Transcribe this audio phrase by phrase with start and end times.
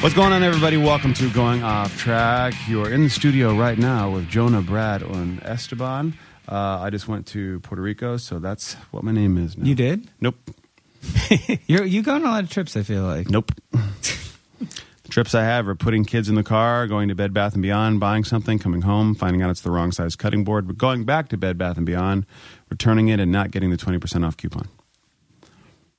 [0.00, 0.78] What's going on, everybody?
[0.78, 2.54] Welcome to Going Off Track.
[2.66, 6.14] You are in the studio right now with Jonah, Brad, and Esteban.
[6.48, 9.66] Uh, I just went to Puerto Rico, so that's what my name is now.
[9.66, 10.08] You did?
[10.18, 10.36] Nope.
[11.66, 13.28] You're, you go on a lot of trips, I feel like.
[13.28, 13.52] Nope.
[15.10, 18.00] trips I have are putting kids in the car, going to Bed Bath & Beyond,
[18.00, 21.28] buying something, coming home, finding out it's the wrong size cutting board, but going back
[21.28, 22.26] to Bed Bath & Beyond,
[22.70, 24.68] returning it, and not getting the 20% off coupon.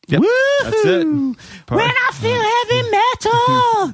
[0.07, 0.21] Yep,
[0.63, 1.05] that's it.
[1.05, 1.37] When
[1.69, 3.93] I feel heavy metal.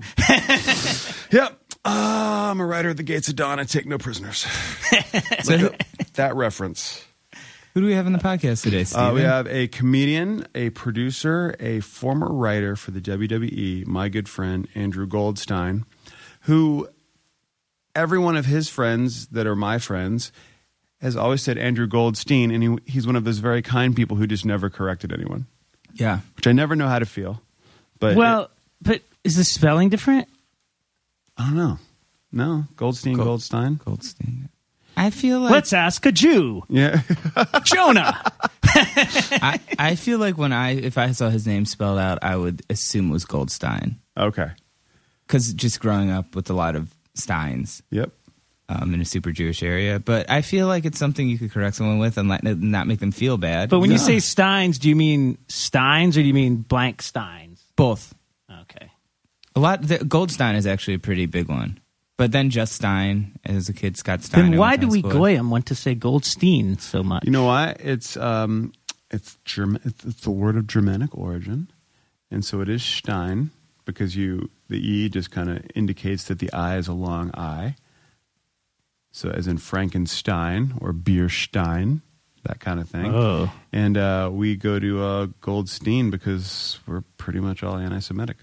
[1.29, 1.59] Yep.
[1.83, 3.59] Uh, I'm a rider at the gates of dawn.
[3.59, 4.45] I take no prisoners.
[6.13, 7.05] That reference.
[7.77, 9.05] Who do we have in the podcast today, Steven?
[9.05, 14.27] Uh, we have a comedian, a producer, a former writer for the WWE, my good
[14.27, 15.85] friend Andrew Goldstein,
[16.41, 16.89] who
[17.93, 20.31] every one of his friends that are my friends
[21.01, 24.25] has always said Andrew Goldstein, and he, he's one of those very kind people who
[24.25, 25.45] just never corrected anyone,
[25.93, 26.21] yeah.
[26.35, 27.43] which I never know how to feel.
[27.99, 28.49] But Well,
[28.81, 30.27] but is the spelling different?
[31.37, 31.77] I don't know.
[32.31, 33.79] No, Goldstein, Gold- Goldstein.
[33.85, 34.49] Goldstein.
[34.97, 36.63] I feel like Let's ask a Jew.
[36.69, 37.01] Yeah.
[37.63, 38.19] Jonah.
[38.63, 42.63] I, I feel like when I if I saw his name spelled out, I would
[42.69, 44.51] assume it was Goldstein okay.
[45.25, 48.11] because just growing up with a lot of Steins Yep.
[48.69, 49.99] um, in a super Jewish area.
[49.99, 52.99] But I feel like it's something you could correct someone with and let, not make
[52.99, 53.69] them feel bad.
[53.69, 54.03] But when you No.
[54.03, 57.63] say Steins, do you mean Steins or do you mean blank Steins?
[57.75, 58.13] both,
[58.63, 58.91] Okay.
[59.55, 59.81] a lot.
[59.83, 61.79] The, Goldstein is actually a pretty big one.
[62.17, 64.51] But then just Stein as a kid, Scott Stein.
[64.51, 65.17] Then why do we school with.
[65.17, 67.23] goyim want to say Goldstein so much?
[67.23, 67.75] You know why?
[67.79, 68.73] It's um,
[69.11, 69.81] it's German.
[69.85, 71.71] It's, it's the word of Germanic origin,
[72.31, 73.51] and so it is Stein
[73.85, 77.75] because you the e just kind of indicates that the i is a long i.
[79.11, 82.01] So, as in Frankenstein or Bierstein,
[82.43, 83.07] that kind of thing.
[83.07, 83.51] Oh.
[83.73, 88.37] And uh, we go to uh, Goldstein because we're pretty much all anti-Semitic.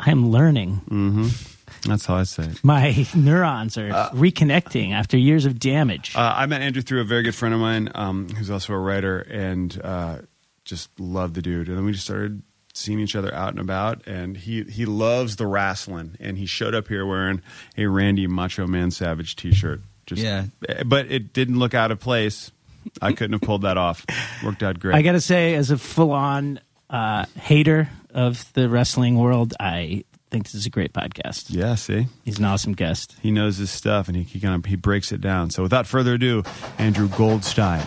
[0.00, 0.76] I'm learning.
[0.88, 1.28] hmm
[1.86, 2.62] That's how I say it.
[2.64, 6.14] My neurons are reconnecting after years of damage.
[6.16, 8.78] Uh, I met Andrew through a very good friend of mine um, who's also a
[8.78, 10.18] writer and uh,
[10.64, 11.68] just loved the dude.
[11.68, 12.42] And then we just started
[12.74, 14.06] seeing each other out and about.
[14.06, 16.16] And he, he loves the wrestling.
[16.20, 17.42] And he showed up here wearing
[17.76, 19.80] a Randy Macho Man Savage t shirt.
[20.06, 20.46] Just, Yeah.
[20.86, 22.50] But it didn't look out of place.
[23.00, 24.04] I couldn't have pulled that off.
[24.44, 24.94] Worked out great.
[24.96, 26.58] I got to say, as a full on
[26.90, 31.46] uh, hater of the wrestling world, I think this is a great podcast.
[31.50, 32.06] yeah, see?
[32.24, 33.16] He's an awesome guest.
[33.20, 35.50] He knows his stuff and he, he kind of he breaks it down.
[35.50, 36.42] So without further ado,
[36.78, 37.82] Andrew Goldstein.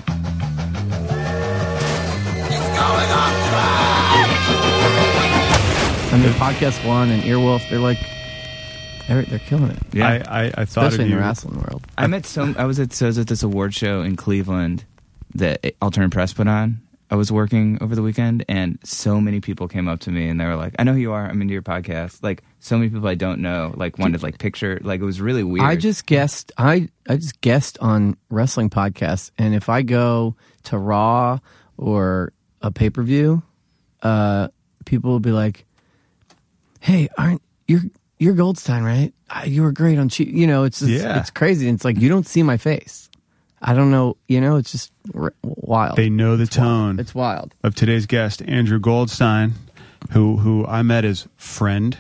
[6.08, 7.98] I mean, Podcast One and Earwolf, they're like,
[9.08, 9.80] they're, they're killing it.
[9.92, 10.24] Yeah.
[10.28, 11.16] I, I, I thought Especially of in you.
[11.16, 11.86] the wrestling world.
[11.98, 12.56] I met some.
[12.60, 14.86] I was at so I was at this award show in Cleveland
[15.34, 16.80] that Alternate Press put on.
[17.12, 20.40] I was working over the weekend, and so many people came up to me and
[20.40, 21.26] they were like, "I know who you are.
[21.28, 24.80] I'm into your podcast." Like so many people I don't know, like wanted like picture.
[24.84, 25.66] Like it was really weird.
[25.66, 26.52] I just guessed.
[26.58, 31.40] I I just guessed on wrestling podcasts, and if I go to Raw
[31.78, 33.44] or a pay per view,
[34.02, 34.48] uh,
[34.86, 35.66] people will be like,
[36.80, 37.82] "Hey, aren't you're
[38.18, 39.14] you're Goldstein, right?
[39.46, 41.20] You were great on Cheat." You know, it's just, Yeah.
[41.20, 41.68] it's crazy.
[41.70, 43.05] It's like you don't see my face.
[43.68, 44.16] I don't know.
[44.28, 45.98] You know, it's just r- wild.
[45.98, 47.00] They know the tone.
[47.00, 47.56] it's wild.
[47.64, 49.54] of today's guest, Andrew Goldstein,
[50.12, 51.98] who who I met as friend,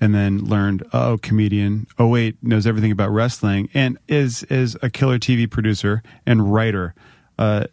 [0.00, 1.86] and then learned oh comedian.
[1.98, 6.94] Oh wait, knows everything about wrestling, and is is a killer TV producer and writer.
[7.38, 7.66] Uh,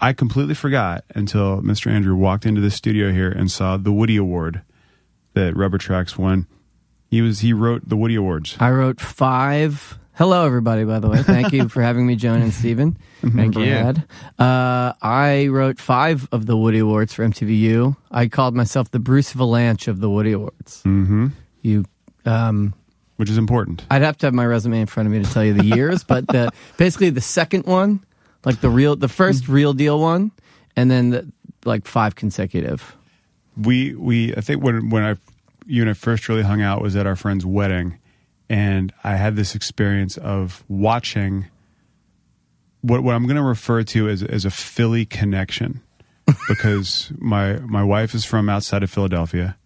[0.00, 1.90] I completely forgot until Mr.
[1.92, 4.62] Andrew walked into the studio here and saw the Woodie Award
[5.34, 6.48] that Rubber Tracks won.
[7.08, 8.56] He was he wrote the Woodie Awards.
[8.58, 9.96] I wrote five.
[10.20, 10.84] Hello, everybody.
[10.84, 12.98] By the way, thank you for having me, Joan and Steven.
[13.22, 13.64] Thank you.
[13.64, 14.04] Brad.
[14.38, 17.96] Uh, I wrote five of the Woodie Awards for MTVU.
[18.10, 20.82] I called myself the Bruce Vilanch of the Woodie Awards.
[20.84, 21.28] Mm-hmm.
[21.62, 21.86] You,
[22.26, 22.74] um,
[23.16, 23.86] which is important.
[23.90, 26.04] I'd have to have my resume in front of me to tell you the years,
[26.04, 28.04] but the basically the second one,
[28.44, 30.32] like the real, the first real deal one,
[30.76, 31.32] and then the,
[31.64, 32.94] like five consecutive.
[33.56, 35.16] we we I think when when I
[35.64, 37.96] you and I first really hung out was at our friend's wedding,
[38.50, 41.46] and I had this experience of watching
[42.82, 45.80] what what I'm going to refer to as as a Philly connection,
[46.48, 49.56] because my my wife is from outside of Philadelphia,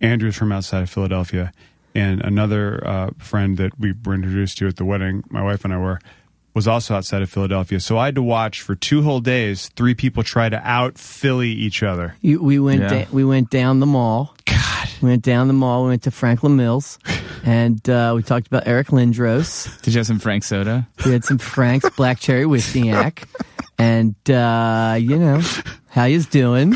[0.00, 1.52] Andrew's from outside of Philadelphia,
[1.94, 5.72] and another uh, friend that we were introduced to at the wedding, my wife and
[5.74, 6.00] I were.
[6.54, 9.94] Was also outside of Philadelphia, so I had to watch for two whole days three
[9.94, 12.16] people try to out Philly each other.
[12.20, 12.88] You, we went Yeah.
[12.88, 14.34] da- we went down the mall.
[15.00, 15.84] We went down the mall.
[15.84, 16.98] We went to Franklin Mills,
[17.44, 19.80] and uh, we talked about Eric Lindros.
[19.82, 20.88] Did you have some Frank soda?
[21.04, 23.24] We had some Frank's Black Cherry Wishniak,
[23.78, 25.40] and uh, you know
[25.88, 26.74] how you's doing.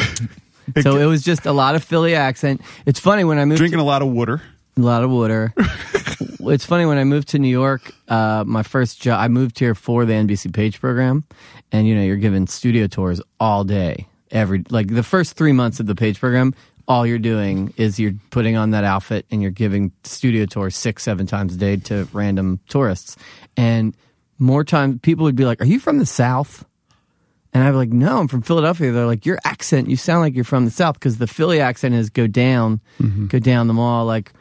[0.82, 2.60] So it was just a lot of Philly accent.
[2.86, 4.40] It's funny when I moved drinking a lot of water.
[4.76, 5.52] a lot of water.
[5.58, 7.92] it's funny when I moved to New York.
[8.08, 11.25] Uh, my first job, I moved here for the NBC Page program,
[11.72, 15.80] and you know you're given studio tours all day, every like the first three months
[15.80, 16.54] of the Page program.
[16.88, 21.02] All you're doing is you're putting on that outfit and you're giving studio tours six,
[21.02, 23.17] seven times a day to random tourists.
[23.56, 23.96] And
[24.38, 26.64] more time, people would be like, "Are you from the South?"
[27.55, 28.93] And I'd be like, no, I'm from Philadelphia.
[28.93, 31.94] They're like, your accent, you sound like you're from the South because the Philly accent
[31.94, 32.81] is go down,
[33.28, 34.32] go down the mall, like,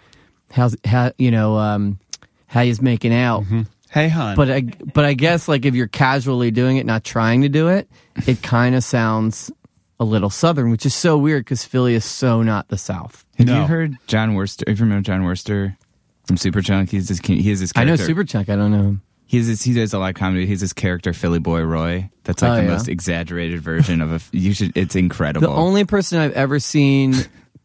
[0.50, 2.00] how's, how, you know, um,
[2.48, 3.44] how he's making out.
[3.90, 4.38] Hey, hon.
[4.38, 7.68] But I, but I guess like if you're casually doing it, not trying to do
[7.68, 7.90] it,
[8.26, 9.52] it kind of sounds
[10.02, 13.24] a little Southern, which is so weird because Philly is so not the South.
[13.38, 13.62] Have No.
[13.62, 14.64] you heard Jon Wurster?
[14.68, 15.78] If you remember Jon Wurster
[16.26, 18.16] from Superchunk, he's this, he has this I know character.
[18.16, 18.50] Superchunk.
[18.50, 19.02] I don't know him.
[19.28, 20.48] He has this, he does a lot of comedy.
[20.48, 22.10] He's this character Philly Boy Roy.
[22.24, 22.70] That's like Oh, the yeah.
[22.72, 24.20] most exaggerated version of a.
[24.36, 24.76] You should.
[24.76, 25.48] It's incredible.
[25.48, 27.14] The only person I've ever seen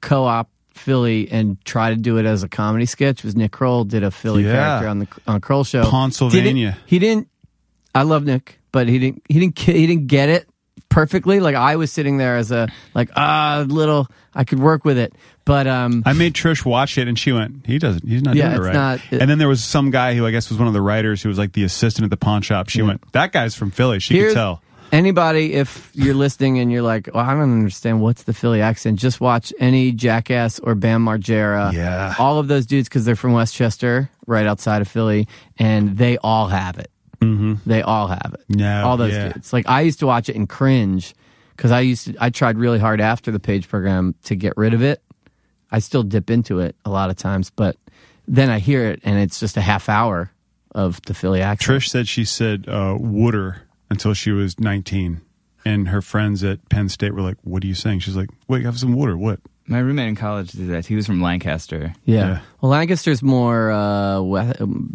[0.02, 4.04] co-op Philly and try to do it as a comedy sketch was Nick Kroll did
[4.04, 4.52] a Philly Yeah.
[4.52, 5.90] character on the on Kroll show.
[5.90, 6.72] Pennsylvania.
[6.72, 7.28] Didn't- he didn't.
[7.94, 9.22] I love Nick, but he didn't.
[9.28, 9.58] He didn't.
[9.58, 10.46] He didn't get it
[10.88, 11.40] perfectly.
[11.40, 14.08] Like I was sitting there as a like ah little.
[14.34, 15.14] I could work with it,
[15.46, 16.02] but um.
[16.04, 18.06] I made Trish watch it, and she went, "He doesn't.
[18.06, 20.26] He's not Yeah, doing it right." not- it- and then there was some guy who
[20.26, 22.42] I guess was one of the writers who was like the assistant at the pawn
[22.42, 22.68] shop.
[22.68, 24.62] She went, "That guy's from Philly." She Here's- could tell.
[24.92, 29.00] Anybody, if you're listening and you're like, well, I don't understand what's the Philly accent,
[29.00, 31.72] just watch any Jackass or Bam Margera.
[31.72, 32.14] Yeah.
[32.20, 35.26] All of those dudes, because they're from West Chester, right outside of Philly,
[35.58, 36.88] and they all have it.
[37.34, 37.54] Mm-hmm.
[37.68, 38.44] They all have it.
[38.48, 39.32] No, all those yeah.
[39.32, 39.52] dudes.
[39.52, 41.14] Like I used to watch it and cringe
[41.56, 42.16] because I used to.
[42.20, 45.02] I tried really hard after the page program to get rid of it.
[45.70, 47.76] I still dip into it a lot of times, but
[48.28, 50.32] then I hear it and it's just a half hour
[50.72, 51.82] of the Philly accent.
[51.82, 55.22] Trish said she said uh, "wooder" until she was nineteen,
[55.64, 58.64] and her friends at Penn State were like, "What are you saying?" She's like, "Wait,
[58.64, 59.40] have some water." What?
[59.68, 60.86] My roommate in college did that.
[60.86, 61.92] He was from Lancaster.
[62.04, 62.16] Yeah.
[62.16, 62.40] Yeah.
[62.60, 64.52] Well, Lancaster's more uh, we-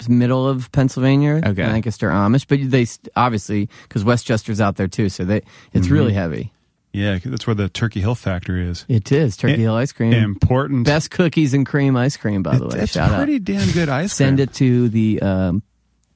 [0.08, 1.42] middle of Pennsylvania.
[1.46, 1.66] Okay.
[1.68, 5.42] Lancaster Amish, but they obviously because West Chester's out there too, so they
[5.74, 5.94] it's Mm-hmm.
[5.94, 6.54] really heavy.
[6.94, 8.86] Yeah, that's where the Turkey Hill factory is.
[8.90, 10.14] It is Turkey It- Hill ice cream.
[10.14, 10.86] Important.
[10.86, 12.80] Best cookies and cream ice cream, by the way.
[12.80, 13.44] It's Shout pretty out.
[13.46, 14.44] damn good ice Send cream.
[14.50, 15.64] it to the um,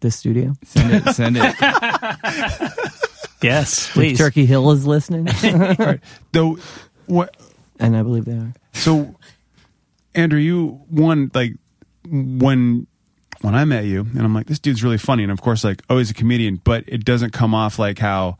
[0.02, 0.54] the studio.
[0.64, 1.14] Send it.
[1.14, 1.56] Send it.
[3.42, 4.18] Yes, If please.
[4.18, 5.26] Turkey Hill is listening,
[5.78, 6.00] Right.
[6.32, 6.58] Though,
[7.06, 7.36] what?
[7.80, 8.54] And I believe they are.
[8.74, 9.16] So,
[10.14, 11.54] Andrew, you one like
[12.10, 12.88] when
[13.42, 15.82] when I met you, and I'm like, this dude's really funny, and of course, like,
[15.90, 18.38] oh, he's a comedian, but it doesn't come off like how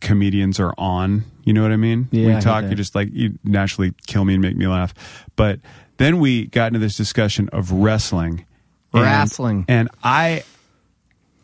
[0.00, 1.24] comedians are on.
[1.44, 2.08] You know what I mean?
[2.10, 4.66] Yeah, I we get talk, you just like you naturally kill me and make me
[4.66, 4.94] laugh.
[5.36, 5.60] But
[5.98, 8.46] then we got into this discussion of wrestling,
[8.94, 9.64] and- Wrestling.
[9.68, 10.44] and I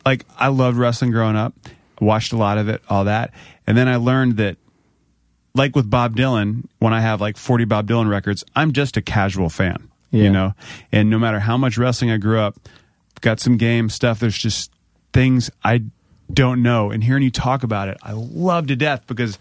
[0.06, 1.54] like I loved wrestling growing up.
[2.00, 3.32] Watched a lot of it, all that,
[3.66, 4.56] and then I learned that
[5.58, 9.02] like with Bob Dylan, when I have like 40 Bob Dylan records, I'm just a
[9.02, 10.22] casual fan, Yeah.
[10.24, 10.54] you know?
[10.92, 12.56] And no matter how much wrestling I grew up,
[13.20, 14.70] got some game stuff, there's just
[15.12, 15.82] things I
[16.32, 16.90] don't know.
[16.90, 19.38] And hearing you talk about it, I love to death because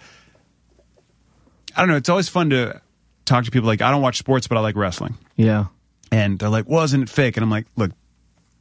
[1.76, 2.82] I don't know, it's always fun to
[3.26, 5.16] talk to people like, I don't watch sports, but I like wrestling.
[5.36, 5.66] Yeah.
[6.12, 7.38] And they're like, well, isn't it fake?
[7.38, 7.92] And I'm like, look,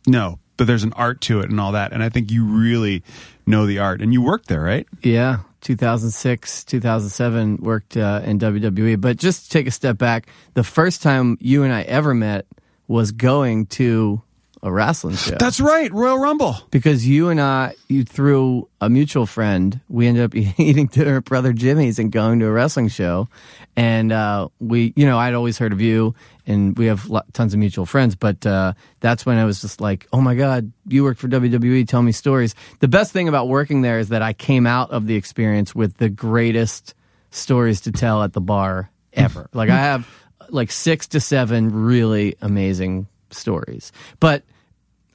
[0.07, 1.93] no, but there's an art to it and all that.
[1.93, 3.03] And I think you really
[3.47, 4.03] know the art.
[4.03, 4.87] And you worked there, right?
[5.03, 9.01] Yeah, 2006, 2007 worked uh, in WWE.
[9.01, 12.47] But just to take a step back, the first time you and I ever met
[12.87, 14.23] was going to
[14.67, 15.37] a wrestling show.
[15.39, 16.57] That's right, Royal Rumble.
[16.71, 21.25] because you and I, you through a mutual friend, we ended up eating dinner at
[21.25, 23.29] Brother Jimmy's and going to a wrestling show.
[23.77, 26.15] And uh, we, you know, I'd always heard of you,
[26.47, 28.17] and we have tons of mutual friends.
[28.17, 31.87] But uh, that's when I was just like, oh my God, you work for WWE,
[31.87, 32.55] tell me stories.
[32.81, 35.97] The best thing about working there is that I came out of the experience with
[35.99, 36.95] the greatest
[37.31, 39.49] stories to tell at the bar ever.
[39.55, 40.09] like, I have
[40.49, 43.93] like six to seven really amazing stories.
[44.21, 44.43] But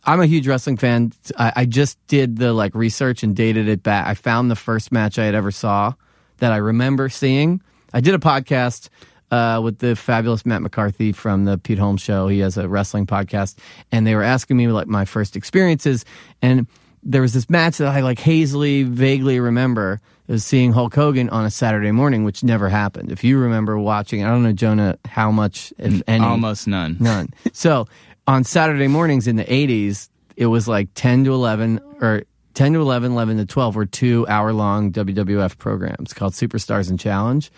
[0.03, 1.13] I'm a huge wrestling fan.
[1.37, 4.07] I, I just did the like research and dated it back.
[4.07, 5.93] I found the first match I had ever saw
[6.37, 7.61] that I remember seeing.
[7.93, 8.89] I did a podcast
[9.29, 12.27] uh, with the fabulous Matt McCarthy from the Pete Holmes Show.
[12.27, 13.57] He has a wrestling podcast,
[13.91, 16.03] and they were asking me like my first experiences.
[16.41, 16.67] And
[17.03, 20.01] there was this match that I like hazily, vaguely remember.
[20.27, 23.11] It was seeing Hulk Hogan on a Saturday morning, which never happened.
[23.11, 26.97] If you remember watching, I don't know, Jonah, how much, if any, Almost none.
[26.99, 27.33] None.
[27.53, 27.87] So
[28.27, 32.23] on Saturday mornings in the 80s, it was like 10 to 11 or
[32.53, 36.99] 10 to 11, 11 to 12 were two hour long WWF programs called Superstars and
[36.99, 37.51] Challenge.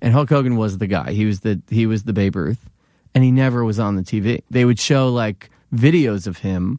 [0.00, 1.12] And Hulk Hogan was the guy.
[1.12, 2.70] He was the he was the Babe Ruth,
[3.14, 4.42] and he never was on the TV.
[4.48, 6.78] They would show like videos of him,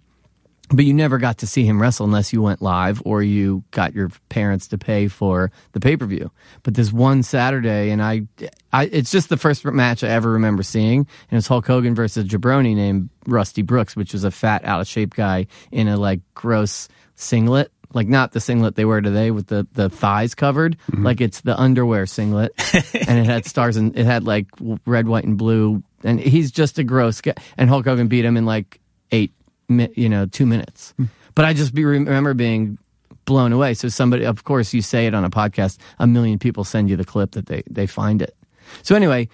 [0.72, 3.94] but you never got to see him wrestle unless you went live or you got
[3.94, 6.32] your parents to pay for the pay per view.
[6.64, 8.28] But this one Saturday, and I,
[8.72, 11.96] I, it's just the first match I ever remember seeing, and it was Hulk Hogan
[11.96, 15.88] versus a jabroni named Rusty Brooks, which was a fat, out of shape guy in
[15.88, 17.72] a like gross singlet.
[17.92, 21.04] Like not the singlet they wear today with the, the thighs covered, mm-hmm.
[21.04, 22.54] like it's the underwear singlet,
[22.94, 24.46] and it had stars and it had like
[24.86, 27.34] red, white, and blue, and he's just a gross guy.
[27.58, 28.80] And Hulk Hogan beat him in like
[29.12, 29.32] eight
[29.70, 30.94] you know, two minutes.
[31.36, 32.78] But I just be, remember being
[33.26, 33.74] blown away.
[33.76, 36.96] So somebody, of course, you say it on a podcast, a million people send you
[36.96, 38.36] the clip that they, they find it.
[38.82, 39.30] So anyway,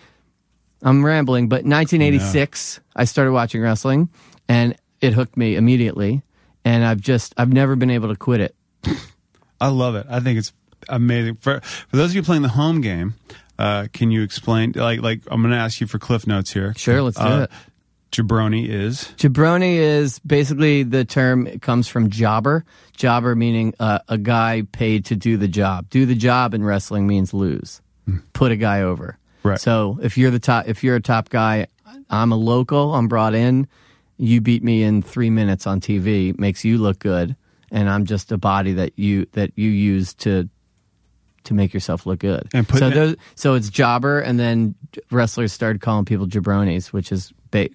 [0.83, 4.09] I'm rambling, but 1986, I started watching wrestling
[4.47, 6.21] and it hooked me immediately.
[6.63, 8.55] And I've just, I've never been able to quit it.
[9.61, 10.05] I love it.
[10.09, 10.51] I think it's
[10.89, 11.35] amazing.
[11.37, 13.13] For for those of you playing the home game,
[13.57, 14.73] uh, can you explain?
[14.75, 16.73] Like, like I'm going to ask you for cliff notes here.
[16.75, 17.51] Sure, let's do Uh, it.
[18.15, 22.63] Jabroni is Jabroni is basically the term, it comes from jobber.
[22.95, 25.89] Jobber meaning uh, a guy paid to do the job.
[25.89, 27.81] Do the job in wrestling means lose.
[28.33, 29.17] Put a guy over.
[29.43, 29.59] Right.
[29.59, 31.67] So if you're the top, if you're a top guy,
[32.09, 33.67] I'm a local, I'm brought in,
[34.17, 37.35] you beat me in three minutes on TV, makes you look good,
[37.69, 40.49] and I'm just a body that you, that you use to,
[41.43, 42.47] to make yourself look good.
[42.53, 44.75] And put- so those, so it's jobber, and then
[45.11, 47.69] wrestlers started calling people jabronis, which is ba-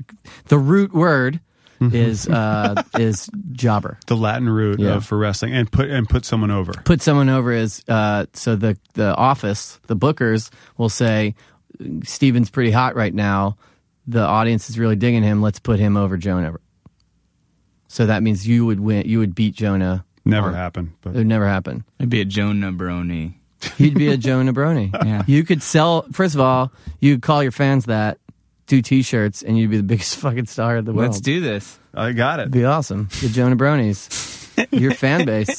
[0.47, 1.41] the root word
[1.81, 3.99] is uh, is jobber.
[4.07, 4.97] the Latin root Yeah.
[4.97, 6.73] of, for wrestling, and put and put someone over.
[6.85, 11.35] Put someone over is uh, so the the office, the bookers will say
[12.05, 13.57] Steven's pretty hot right now.
[14.07, 15.41] The audience is really digging him.
[15.41, 16.57] Let's put him over Jonah.
[17.89, 19.07] So that means you would win.
[19.07, 20.05] You would beat Jonah.
[20.25, 20.93] Never on- happened.
[21.01, 21.85] But It would never happen.
[21.99, 23.35] I'd be a Jonah Brony.
[23.77, 24.91] He'd be a Jonah Brony.
[25.07, 25.23] Yeah.
[25.27, 26.03] You could sell.
[26.13, 28.19] First of all, you could call your fans that,
[28.71, 31.11] do T-shirts, and you'd be the biggest fucking star in the world.
[31.11, 31.79] Let's do this.
[31.93, 32.43] I got it.
[32.43, 33.09] It'd be awesome.
[33.21, 34.39] The Jonah Bronies.
[34.71, 35.59] Your fan base.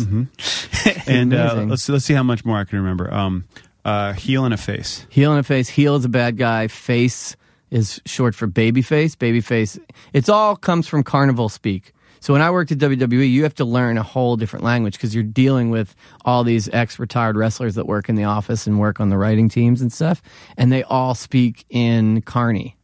[1.08, 3.12] And uh, let's let's see how much more I can remember.
[3.12, 3.46] Um,
[3.84, 5.06] uh, heel and a face.
[5.10, 5.70] Heel in a face.
[5.70, 6.68] Heel is a bad guy.
[6.68, 7.36] Face
[7.72, 9.16] is short for baby face.
[9.16, 9.80] Baby face.
[10.14, 11.94] It's all comes from carnival speak.
[12.20, 15.16] So when I worked at WWE, you have to learn a whole different language because
[15.16, 19.10] you're dealing with all these ex-retired wrestlers that work in the office and work on
[19.10, 20.22] the writing teams and stuff,
[20.56, 22.78] and they all speak in carny.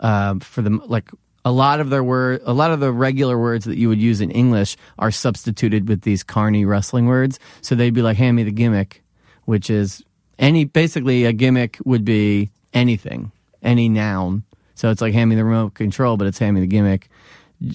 [0.00, 1.10] Uh, for the like
[1.44, 4.20] a lot of their word, a lot of the regular words that you would use
[4.20, 7.38] in English are substituted with these carny wrestling words.
[7.62, 9.02] So they'd be like, "Hand me the gimmick,"
[9.44, 10.02] which is
[10.38, 14.42] any basically a gimmick would be anything, any noun.
[14.74, 17.08] So it's like hand me the remote control, but it's hand me the gimmick.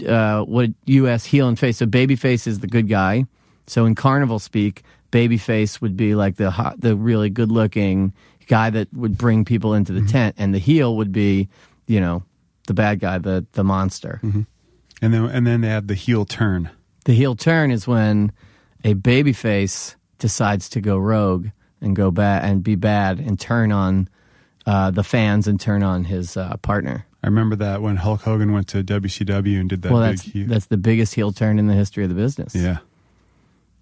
[0.07, 1.25] Uh, what U.S.
[1.25, 1.77] heel and face?
[1.77, 3.25] So babyface is the good guy.
[3.65, 8.13] So in carnival speak, babyface would be like the hot, the really good looking
[8.47, 11.47] guy that would bring people into the tent, and the heel would be,
[11.91, 12.23] you know,
[12.67, 14.19] the bad guy, the the monster.
[14.23, 14.45] And
[15.13, 16.69] then and then they have the heel turn.
[17.05, 18.31] The heel turn is when
[18.83, 21.47] a babyface decides to go rogue
[21.81, 24.07] and go bad and be bad and turn on
[24.65, 27.05] uh, the fans and turn on his uh, partner.
[27.23, 30.21] I remember that when Hulk Hogan went to WCW and did that well, big that's
[30.21, 30.47] heel.
[30.47, 32.55] that's the biggest heel turn in the history of the business.
[32.55, 32.77] yeah.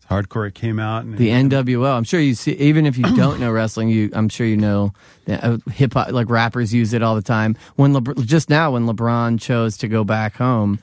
[0.10, 0.48] Hardcore.
[0.48, 1.96] It came out and The NWO.
[1.96, 4.94] I'm sure you see, even if you don't know wrestling, you I'm sure you know
[5.28, 7.56] uh, hip hop, like rappers use it all the time.
[7.76, 10.80] When Lebr- just now, when LeBron chose to go back home,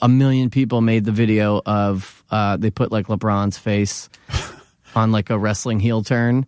[0.00, 4.08] a million people made the video of uh, they put like LeBron's face
[4.94, 6.46] on like a wrestling heel turn.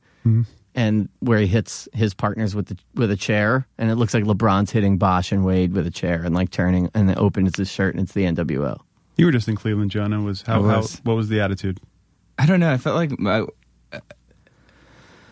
[0.74, 4.24] And where he hits his partners with the with a chair, and it looks like
[4.24, 7.68] LeBron's hitting Bosh and Wade with a chair, and like turning, and then opens his
[7.68, 8.80] shirt, and it's the NWO.
[9.18, 10.22] You were just in Cleveland, Jonah.
[10.22, 11.00] Was how, I how was.
[11.04, 11.78] what was the attitude?
[12.42, 12.72] I don't know.
[12.72, 14.00] I felt like I,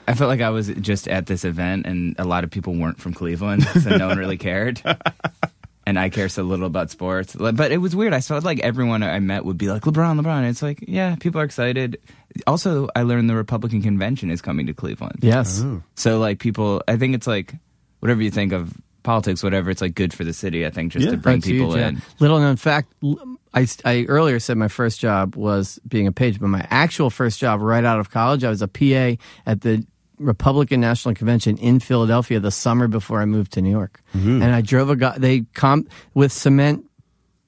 [0.09, 3.01] I felt like I was just at this event, and a lot of people weren't
[3.01, 4.81] from Cleveland, so no one really cared.
[5.87, 8.13] And I care so little about sports, but it was weird.
[8.13, 10.49] I felt like everyone I met would be like LeBron, LeBron.
[10.49, 11.99] It's like, yeah, people are excited.
[12.47, 15.19] Also, I learned the Republican convention is coming to Cleveland.
[15.23, 15.63] Yes.
[15.65, 15.83] Oh.
[15.97, 17.55] So like people, I think it's like
[17.99, 19.69] whatever you think of politics, whatever.
[19.71, 20.65] It's like good for the city.
[20.65, 21.13] I think just Yeah.
[21.13, 21.89] to bring people huge, yeah.
[21.89, 22.03] in.
[22.21, 26.39] Little known fact, l- I, I earlier said my first job was being a page,
[26.41, 29.85] but my actual first job right out of college, I was a PA at the
[30.19, 34.03] Republican National Convention in Philadelphia the summer before I moved to New York.
[34.43, 36.85] And I drove a guy, they com with cement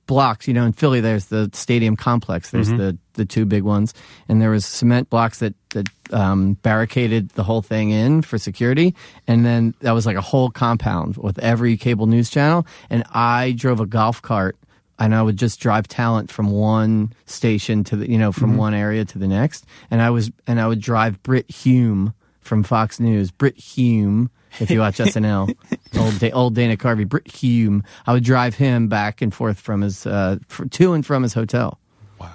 [0.06, 0.48] blocks.
[0.48, 2.50] You know, in Philly, there's the stadium complex.
[2.50, 3.92] There's the the two big ones,
[4.26, 8.94] and there was cement blocks that that um, barricaded the whole thing in for security.
[9.26, 12.66] And then that was like a whole compound with every cable news channel.
[12.90, 14.56] And I drove a golf cart.
[14.98, 18.74] And I would just drive talent from one station to the, you know, from one
[18.74, 19.64] area to the next.
[19.90, 23.30] And I was, and I would drive Brit Hume from Fox News.
[23.30, 24.30] Brit Hume,
[24.60, 25.54] if you watch SNL,
[25.98, 27.82] old da- old Dana Carvey, Brit Hume.
[28.06, 31.34] I would drive him back and forth from his uh, fr to and from his
[31.34, 31.80] hotel.
[32.20, 32.30] Wow.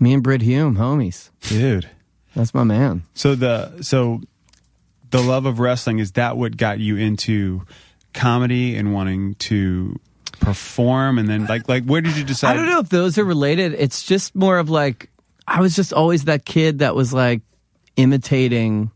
[0.00, 1.30] Me and Brit Hume, homies.
[1.42, 1.88] Dude.
[2.34, 3.02] That's my man.
[3.14, 4.22] So the so
[5.10, 7.62] the love of wrestling is that what got you into
[8.14, 10.00] comedy and wanting to
[10.42, 13.24] perform and then like like where did you decide I don't know if those are
[13.24, 13.74] related.
[13.74, 15.10] It's just more of like
[15.46, 17.42] I was just always that kid that was like
[17.96, 18.90] imitating.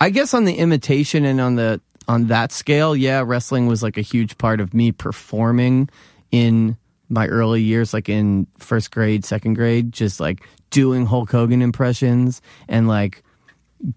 [0.00, 3.96] I guess on the imitation and on the on that scale, yeah, wrestling was like
[3.96, 5.88] a huge part of me performing
[6.30, 6.76] in
[7.08, 12.42] my early years, like in first grade, second grade, just like doing Hulk Hogan impressions
[12.68, 13.22] and like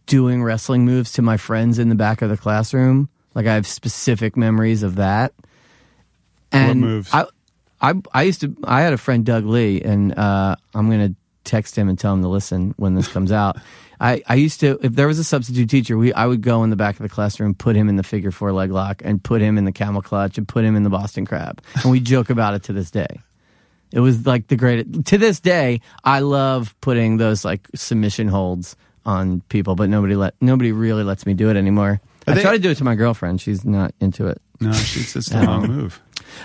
[0.06, 3.10] doing wrestling moves to my friends in the back of the classroom.
[3.34, 5.34] Like I have specific memories of that.
[6.52, 7.10] And moves?
[7.14, 7.26] I,
[7.82, 8.56] I, I used to.
[8.64, 12.22] I had a friend Doug Lee, and uh, I'm gonna text him and tell him
[12.22, 13.58] to listen when this comes out.
[14.02, 16.72] I, I used to, if there was a substitute teacher, we I would go in
[16.72, 19.42] the back of the classroom, put him in the figure four leg lock, and put
[19.42, 22.32] him in the camel clutch, and put him in the Boston crab, and we joke
[22.32, 23.20] about it to this day.
[23.92, 25.06] It was like the greatest.
[25.06, 30.34] To this day, I love putting those like submission holds on people, but nobody let
[30.42, 32.02] nobody really lets me do it anymore.
[32.28, 33.40] Are I they- try to do it to my girlfriend.
[33.42, 34.42] She's not into it.
[34.60, 36.02] No, she's just the wrong move.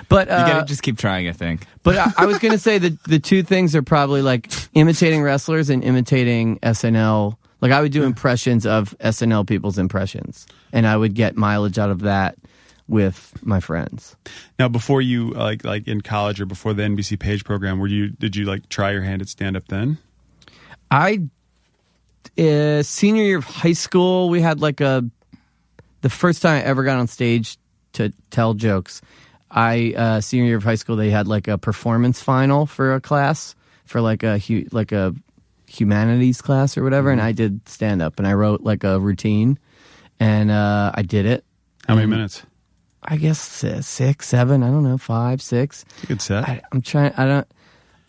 [0.08, 1.28] But You uh, gotta just keep trying.
[1.28, 1.66] I think.
[1.82, 5.22] but I, I was going to say that the two things are probably like imitating
[5.22, 7.36] wrestlers and imitating SNL.
[7.60, 11.90] Like I would do impressions of SNL people's impressions, and I would get mileage out
[11.90, 12.36] of that
[12.88, 14.16] with my friends.
[14.58, 18.10] Now before you like like in college or before the NBC Page program, were you
[18.10, 19.98] did you like try your hand at stand up then?
[20.90, 21.22] I
[22.38, 25.04] uh, senior year of high school, we had like a
[26.02, 27.58] the first time I ever got on stage
[27.94, 29.00] to tell jokes.
[29.56, 33.00] I uh, senior year of high school, they had like a performance final for a
[33.00, 35.14] class for like a hu- like a
[35.66, 39.58] humanities class or whatever, and I did stand up and I wrote like a routine,
[40.20, 41.44] and uh, I did it.
[41.88, 42.44] How many minutes?
[43.02, 45.84] I guess uh, six, seven, I don't know, five, six.
[46.06, 46.44] Good set.
[46.44, 47.12] I, I'm trying.
[47.16, 47.48] I don't.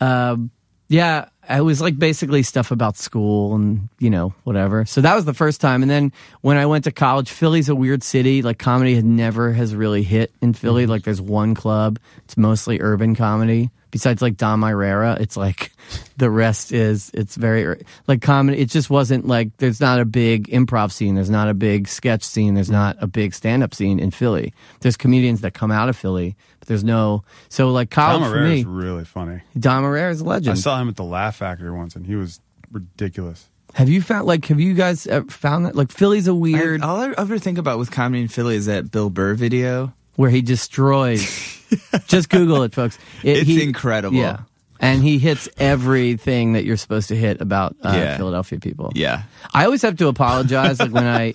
[0.00, 0.50] Um,
[0.88, 4.84] yeah, it was like basically stuff about school and you know whatever.
[4.84, 7.74] So that was the first time, and then when I went to college, Philly's a
[7.74, 8.42] weird city.
[8.42, 10.82] Like comedy had never has really hit in Philly.
[10.82, 10.90] Mm-hmm.
[10.90, 11.98] Like there's one club.
[12.24, 13.70] It's mostly urban comedy.
[13.90, 15.72] Besides like Dom Irrera, it's like
[16.18, 18.58] the rest is it's very like comedy.
[18.58, 21.14] It just wasn't like there's not a big improv scene.
[21.14, 22.54] There's not a big sketch scene.
[22.54, 24.52] There's not a big stand up scene in Philly.
[24.80, 27.22] There's comedians that come out of Philly, but there's no.
[27.48, 28.60] So like Tom college for Herrera me.
[28.60, 29.40] is really funny.
[29.58, 30.58] Dom Irrera is a I legend.
[30.58, 33.48] I saw him at the Laugh Factory once, and he was ridiculous.
[33.74, 37.14] have you found like have you guys found that like Philly's a weird All I
[37.16, 39.94] ever think about with comedy in Philly is that Bill Burr video.
[40.16, 41.54] where he destroys.
[42.06, 42.98] Just Google it, folks.
[43.22, 44.16] It- It's he- incredible.
[44.16, 44.40] Yeah,
[44.80, 48.16] and he hits everything that you're supposed to hit about uh, Yeah.
[48.16, 48.92] Philadelphia people.
[48.94, 49.22] Yeah.
[49.52, 51.32] I always have to apologize, like when I,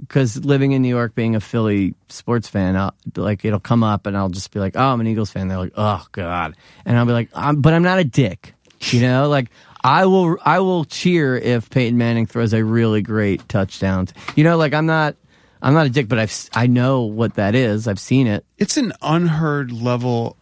[0.00, 4.06] because living in New York, being a Philly sports fan, I'll, like it'll come up
[4.06, 6.96] and I'll just be like, "Oh, I'm an Eagles fan." They're like, "Oh God," and
[6.96, 9.28] I'll be like, I'm, "But I'm not a dick," you know.
[9.28, 9.50] Like
[9.82, 14.08] I will, I will cheer if Peyton Manning throws a really great touchdown.
[14.36, 15.16] You know, like I'm not,
[15.62, 17.88] I'm not a dick, but I've, I know what that is.
[17.88, 18.44] I've seen it.
[18.58, 20.36] It's an unheard level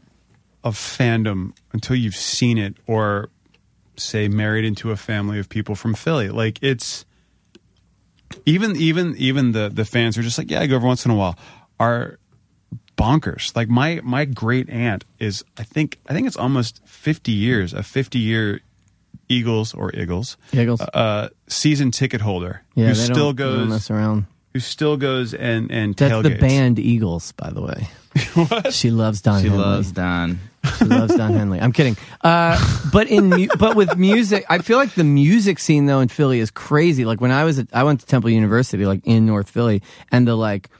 [0.62, 3.30] of fandom until you've seen it or
[3.96, 6.28] say married into a family of people from Philly.
[6.28, 7.04] Like it's
[8.44, 11.10] even even even the the fans are just like, yeah, I go every once in
[11.10, 11.38] a while
[11.78, 12.18] are
[12.96, 13.54] bonkers.
[13.54, 17.82] Like my my great aunt is I think I think it's almost 50 years, a
[17.82, 18.60] 50 year
[19.28, 20.80] Eagles or Eagles Eagles.
[20.80, 24.26] uh season ticket holder Yeah, who still don't, they don't goes around.
[24.56, 27.88] Who still goes and and That's the band Eagles, by the way.
[28.70, 29.42] She loves Don.
[29.42, 29.62] She Henley.
[29.62, 30.38] loves Don.
[30.78, 31.60] She loves Don Henley.
[31.60, 31.98] I'm kidding.
[32.22, 32.56] Uh,
[32.90, 36.40] but in mu- but with music, I feel like the music scene though in Philly
[36.40, 37.04] is crazy.
[37.04, 40.26] Like when I was at, I went to Temple University, like in North Philly, and
[40.26, 40.70] the like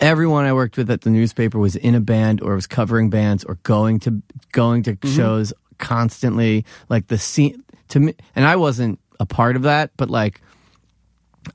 [0.00, 3.44] everyone I worked with at the newspaper was in a band or was covering bands
[3.44, 6.64] or going to going to shows constantly.
[6.88, 10.40] Like the scene to me, and I wasn't a part of that, but like.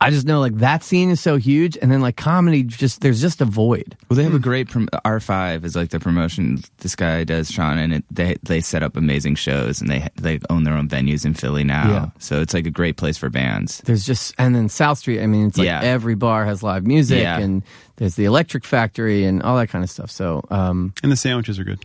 [0.01, 3.21] I just know like that scene is so huge, and then like comedy, just there's
[3.21, 3.95] just a void.
[4.09, 7.77] Well, they have a great prom- R5 is like the promotion this guy does, Sean,
[7.77, 11.25] and it, they they set up amazing shows and they they own their own venues
[11.25, 11.89] in Philly now.
[11.89, 12.09] Yeah.
[12.19, 13.79] So it's like a great place for bands.
[13.85, 15.21] There's just and then South Street.
[15.21, 15.81] I mean, it's like Yeah.
[15.81, 17.39] every bar has live music, Yeah.
[17.39, 17.63] and
[17.95, 20.11] there's the Electric Factory and all that kind of stuff.
[20.11, 21.79] So, um, And the sandwiches are good.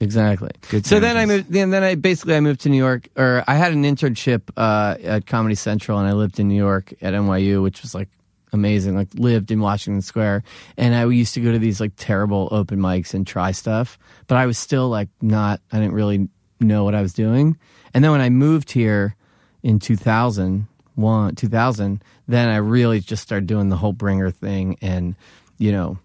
[0.00, 0.50] Exactly.
[0.68, 1.52] Good so then I moved.
[1.52, 4.96] Then, then I basically I moved to New York, or I had an internship uh,
[5.02, 8.08] at Comedy Central, and I lived in New York at NYU, which was like
[8.52, 8.96] amazing.
[8.96, 10.42] Like lived in Washington Square,
[10.76, 14.36] and I used to go to these like terrible open mics and try stuff, but
[14.36, 15.60] I was still like not.
[15.72, 16.28] I didn't really
[16.60, 17.56] know what I was doing.
[17.94, 19.16] And then when I moved here
[19.62, 25.14] in 2001, 2000, then I really just started doing the whole bringer thing, and
[25.58, 25.98] you know,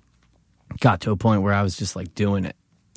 [0.79, 2.55] got to a point where I was just like doing it.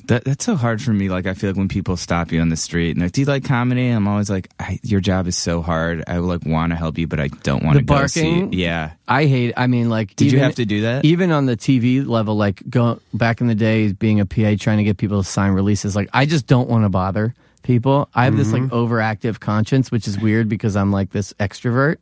[0.09, 1.07] That that's so hard for me.
[1.07, 3.27] Like I feel like when people stop you on the street and like, do you
[3.27, 3.89] like comedy?
[3.89, 6.03] I'm always like, I, your job is so hard.
[6.07, 8.21] I like want to help you, but I don't want The to go see.
[8.23, 8.53] barking?
[8.53, 8.93] Yeah.
[9.07, 9.53] I hate.
[9.55, 11.05] I mean, like, Did you even- have to do that?
[11.05, 14.79] Even on the TV level, like, go back in the days, being a PA, trying
[14.79, 15.95] to get people to sign releases.
[15.95, 18.09] Like, I just don't want to bother people.
[18.15, 18.75] I have this like mm-hmm.
[18.75, 21.97] overactive conscience, which is weird because I'm like this extrovert,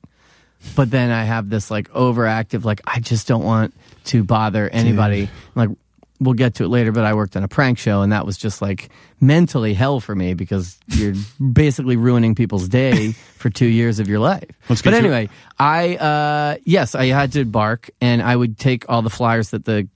[0.78, 3.74] but then I have this like overactive, like, I just don't want
[4.06, 5.30] to bother anybody.
[5.56, 5.70] Like,
[6.19, 8.38] we'll get to it later, but I worked on a prank show, and that was
[8.38, 11.13] just like mentally hell for me because you're
[11.53, 14.45] basically ruining people's day for two years of your life.
[14.69, 14.99] Let's but to it.
[14.99, 19.51] anyway, I uh, yes, I had to bark, and I would take all the flyers
[19.51, 19.88] that the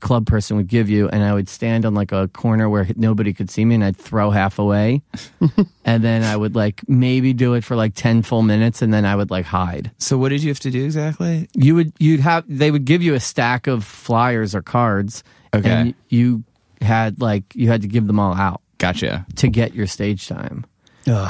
[0.00, 3.32] club person would give you, and I would stand on like a corner where nobody
[3.32, 5.02] could see me, and I'd throw half away,
[5.84, 9.04] and then I would like maybe do it for like ten full minutes, and then
[9.04, 9.90] I would like hide.
[9.98, 11.48] So what did you have to do exactly?
[11.54, 15.22] You would you'd have they would give you a stack of flyers or cards,
[15.54, 15.70] Okay.
[15.70, 16.44] and you
[16.80, 19.26] had like you had to give them all out Gotcha.
[19.36, 20.64] to get your stage time.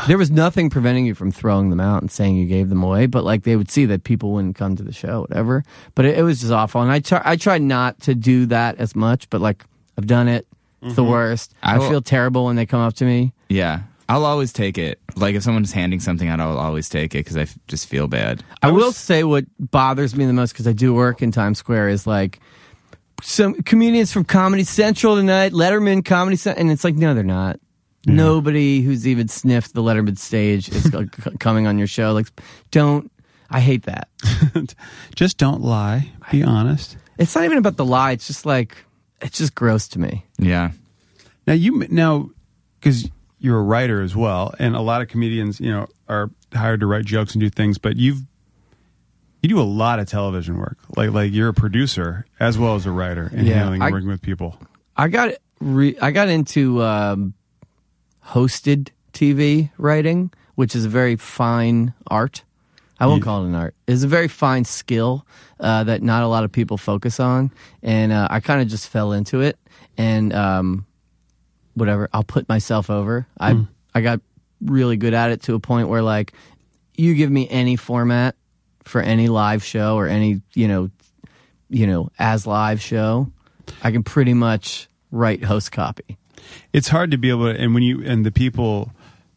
[0.07, 3.07] There was nothing preventing you from throwing them out and saying you gave them away,
[3.07, 5.65] but like they would see that people wouldn't come to the show, whatever.
[5.95, 8.79] But it, it was just awful, and I try, I tried not to do that
[8.79, 9.65] as much, but like
[9.97, 10.47] I've done it.
[10.83, 11.11] It's the mm-hmm.
[11.11, 11.55] worst.
[11.63, 13.33] I, I will- feel terrible when they come up to me.
[13.49, 13.83] Yeah.
[14.09, 14.99] I'll always take it.
[15.15, 18.09] Like if someone's handing something out, I'll always take it because I f- just feel
[18.09, 18.43] bad.
[18.61, 21.91] I will say what bothers me the most because I do work in Times Square
[21.91, 22.41] is like
[23.23, 27.61] some comedians from Comedy Central tonight, Letterman Comedy Central, and it's like no, they're not.
[28.07, 30.91] Nobody who's even sniffed the Letterman stage is c-
[31.23, 32.13] c- coming on your show.
[32.13, 32.29] Like,
[32.71, 33.13] don't.
[33.51, 34.09] I hate that.
[35.17, 36.11] Just don't lie.
[36.31, 36.97] Be honest.
[37.19, 38.13] It's not even about the lie.
[38.13, 38.77] It's just like
[39.21, 40.25] it's just gross to me.
[40.39, 40.71] Yeah.
[41.47, 42.31] Now you now
[42.79, 46.81] because you're a writer as well, and a lot of comedians, you know, are hired
[46.81, 47.77] to write jokes and do things.
[47.77, 48.23] But you've
[49.43, 50.79] you do a lot of television work.
[50.97, 54.09] Like like you're a producer as well as a writer and Yeah, handling and working
[54.09, 54.59] with people.
[54.97, 57.35] I got re- I got into um,
[58.27, 62.45] hosted TV writing, which is a very fine art.
[62.99, 63.75] I won't call it an art.
[63.87, 65.27] It's a very fine skill
[65.59, 67.51] uh, that not a lot of people focus on,
[67.83, 69.59] and uh, I kind of just fell into it.
[69.97, 70.85] And um,
[71.73, 73.27] whatever, I'll put myself over.
[73.39, 73.57] I
[73.95, 74.21] I got
[74.61, 76.35] really good at it to a point where like
[76.95, 78.37] you give me any format
[78.91, 80.91] for any live show or any you know
[81.69, 83.31] you know as live show,
[83.83, 86.19] I can pretty much write host copy.
[86.73, 88.93] it's hard to be able to and when you and the people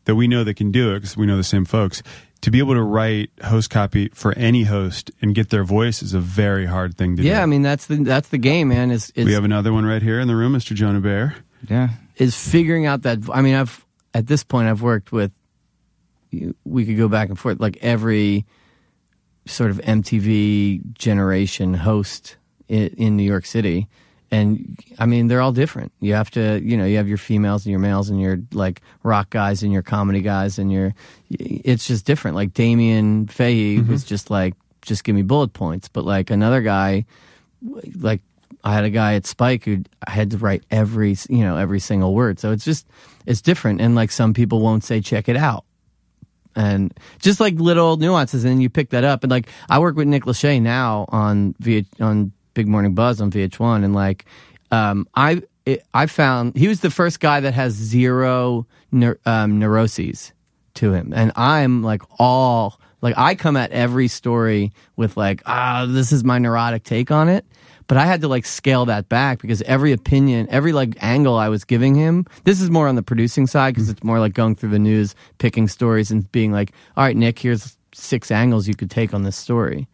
[0.06, 2.04] that we know that can do it because we know the same folks
[2.42, 6.14] to be able to write host copy for any host and get their voice is
[6.14, 8.92] a very hard thing to do Yeah, I mean that's the that's the game, man.
[8.92, 11.36] Is is we have another one right here in the room mr Jonah Bayer
[11.70, 11.90] Yeah.
[12.18, 13.20] is figuring out that.
[13.32, 15.32] I mean, I've at this point I've worked with.
[16.66, 18.46] We could go back and forth like every
[19.46, 23.88] sort of MTV generation host in, in New York City,
[24.32, 25.92] and I mean they're all different.
[26.00, 28.82] You have to, you know, you have your females and your males and your like
[29.04, 30.94] rock guys and your comedy guys and your.
[31.30, 32.36] It's just different.
[32.36, 33.92] Like Damien Fahey mm-hmm.
[33.92, 37.06] was just like, just give me bullet points, but like another guy
[38.00, 38.22] like
[38.64, 41.80] I had a guy at Spike who I had to write every you know every
[41.80, 42.40] single word.
[42.40, 42.88] So it's just
[43.26, 45.66] it's different, and like some people won't say check it out,
[46.56, 49.24] and just like little nuances, and you pick that up.
[49.24, 53.32] And like I work with Nick Lachey now on V on Big Morning Buzz on
[53.32, 54.26] VH1, and like
[54.72, 59.60] um, I it, I found he was the first guy that has zero neur, um,
[59.60, 60.34] neuroses
[60.76, 65.86] to him, and I'm like all Like I come at every story with like, ah,
[65.88, 67.46] this is my neurotic take on it.
[67.88, 71.50] But I had to like scale that back because every opinion, every like angle I
[71.50, 74.56] was giving him, this is more on the producing side because it's more like going
[74.56, 78.76] through the news, picking stories and being like, all right, Nick, here's six angles you
[78.76, 79.88] could take on this story.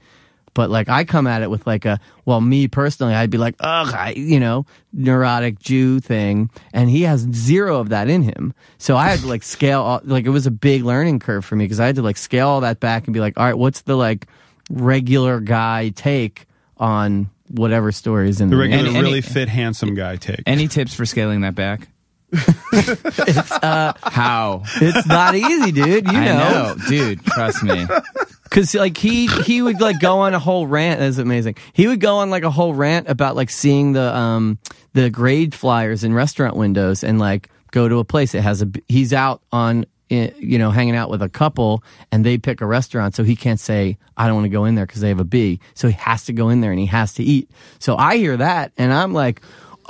[0.54, 3.56] But like I come at it with like a well, me personally, I'd be like,
[3.60, 8.54] ugh, I, you know, neurotic Jew thing, and he has zero of that in him.
[8.78, 11.56] So I had to like scale, all, like it was a big learning curve for
[11.56, 13.58] me because I had to like scale all that back and be like, all right,
[13.58, 14.28] what's the like
[14.69, 16.45] regular guy take
[16.78, 20.41] on whatever story is in The the regular, And- and really fit, handsome guy take.
[20.45, 21.88] Any tips for scaling that back?
[22.31, 24.63] it's, uh, How?
[24.75, 26.05] It's not easy, dude.
[26.12, 26.49] You I know.
[26.49, 27.23] know, dude.
[27.25, 27.88] Trust me.
[28.51, 30.99] Cause like he he would like go on a whole rant.
[30.99, 31.55] That's amazing.
[31.73, 34.57] He would go on like a whole rant about like seeing the um
[34.93, 38.65] the grade flyers in restaurant windows and like go to a place that has a
[38.65, 42.65] b- he's out on you know hanging out with a couple and they pick a
[42.65, 45.19] restaurant so he can't say I don't want to go in there because they have
[45.19, 47.50] a B so he has to go in there and he has to eat.
[47.80, 49.41] So I hear that and I'm like.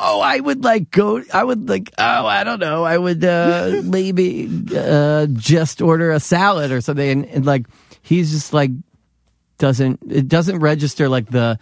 [0.02, 1.22] Oh, I would like go.
[1.34, 1.92] I would like.
[1.98, 2.86] Oh, I don't know.
[2.86, 7.10] I would uh, maybe uh, just order a salad or something.
[7.10, 7.66] And, and like,
[8.02, 8.72] he's just like
[9.60, 11.60] doesn't it doesn't register like the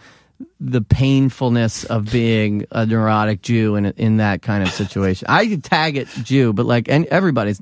[0.60, 5.26] the painfulness of being a neurotic Jew in in that kind of situation.
[5.28, 7.60] I could tag it Jew, but like and everybody's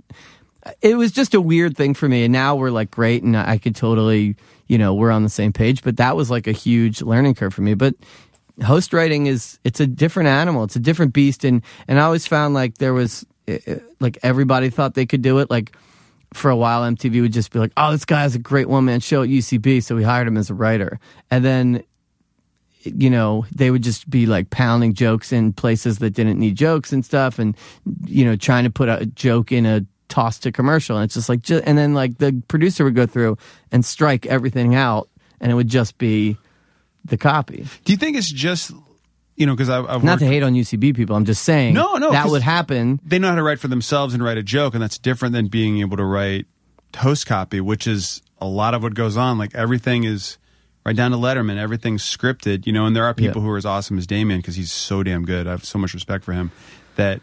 [0.83, 3.59] it was just a weird thing for me and now we're like great and I
[3.59, 7.03] could totally, you know, we're on the same page, but that was like a huge
[7.03, 7.75] learning curve for me.
[7.75, 7.95] But
[8.65, 10.65] host writing is it's a different animal.
[10.65, 14.19] It's a different beast and and I always found like there was eh, eh, like
[14.23, 15.77] everybody thought they could do it like
[16.33, 18.85] for a while MTV would just be like, "Oh, this guy has a great one
[18.85, 20.99] man show at UCB," so we hired him as a writer.
[21.31, 21.85] And then
[22.95, 26.93] you know, they would just be like pounding jokes in places that didn't need jokes
[26.93, 27.57] and stuff and
[28.05, 31.29] you know, trying to put a joke in a toss to commercial and it's just
[31.29, 33.37] like ju- and then like the producer would go through
[33.73, 35.09] and strike everything out
[35.41, 36.37] and it would just be
[37.05, 37.67] the copy.
[37.85, 38.73] Do you think it's just,
[39.37, 41.97] you know, because I've, I've Not to hate on UCB people, I'm just saying No,
[41.97, 43.01] no, that would happen.
[43.05, 45.49] they know how to write for themselves and write a joke, and that's different than
[45.49, 46.47] being able to write
[46.97, 49.39] host copy, which is a lot of what goes on.
[49.39, 50.39] Like everything is
[50.85, 52.87] right down to Letterman, everything's scripted, you know.
[52.87, 53.47] And there are people Yeah.
[53.47, 55.47] who are as awesome as Damien because he's so damn good.
[55.47, 56.51] I have so much respect for him
[56.97, 57.21] that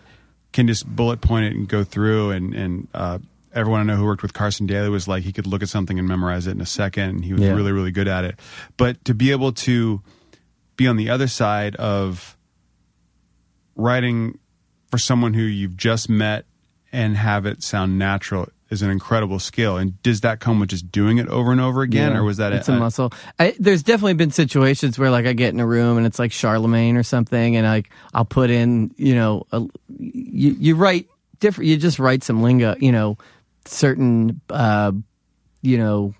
[0.53, 2.31] can just bullet point it and go through.
[2.31, 3.19] And and uh,
[3.53, 5.99] everyone I know who worked with Carson Daly was like he could look at something
[5.99, 7.09] and memorize it in a second.
[7.09, 7.53] And he was Yeah.
[7.53, 8.39] really really good at it.
[8.77, 10.01] But to be able to
[10.77, 12.37] be on the other side of
[13.75, 14.37] writing
[14.91, 16.45] for someone who you've just met
[16.91, 19.77] and have it sound natural is an incredible skill.
[19.77, 22.37] And does that come with just doing it over and over again, Yeah, or was
[22.37, 23.13] that it's a, muscle?
[23.39, 26.31] I, there's definitely been situations where like I get in a room and it's like
[26.33, 29.61] Charlemagne or something, and like I'll put in, you know, a,
[29.97, 31.07] you you write
[31.39, 31.69] different.
[31.69, 33.17] You just write some lingo, you know,
[33.65, 34.91] certain, uh,
[35.61, 36.13] you know,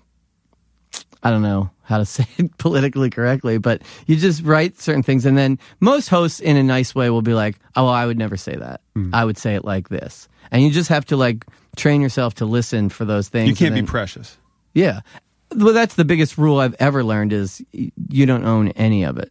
[1.22, 5.26] I don't know how to say it politically correctly, but you just write certain things,
[5.26, 8.18] and then most hosts in a nice way will be like, "Oh, well, I would
[8.18, 8.80] never say that.
[9.12, 11.44] I would say it like this," and you just have to like
[11.76, 13.48] train yourself to listen for those things.
[13.48, 14.36] You can't and be precious.
[14.74, 15.00] yeah.
[15.54, 19.30] Well, that's the biggest rule I've ever learned is you don't own any of it.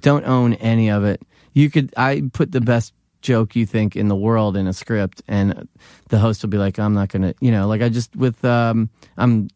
[0.00, 1.22] Don't own any of it.
[1.52, 5.22] You could, I put the best joke you think in the world in a script
[5.28, 5.68] and
[6.08, 8.44] the host will be like, I'm not going to, you know, like I just, with,
[8.44, 9.48] um, I'm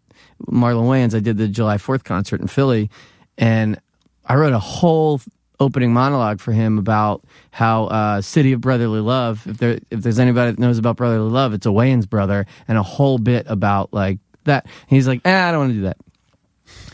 [0.47, 2.89] Marlon Wayans, I did the July 4th concert in Philly
[3.37, 3.81] and
[4.25, 5.21] I wrote a whole
[5.61, 9.47] opening monologue for him about how uh, City of Brotherly Love.
[9.47, 12.79] If there if there's anybody that knows about Brotherly Love, it's a Wayans brother, and
[12.79, 14.65] a whole bit about like that.
[14.65, 15.99] And he's like, eh, I don't want to do that.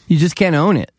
[0.07, 0.93] You just can't own it.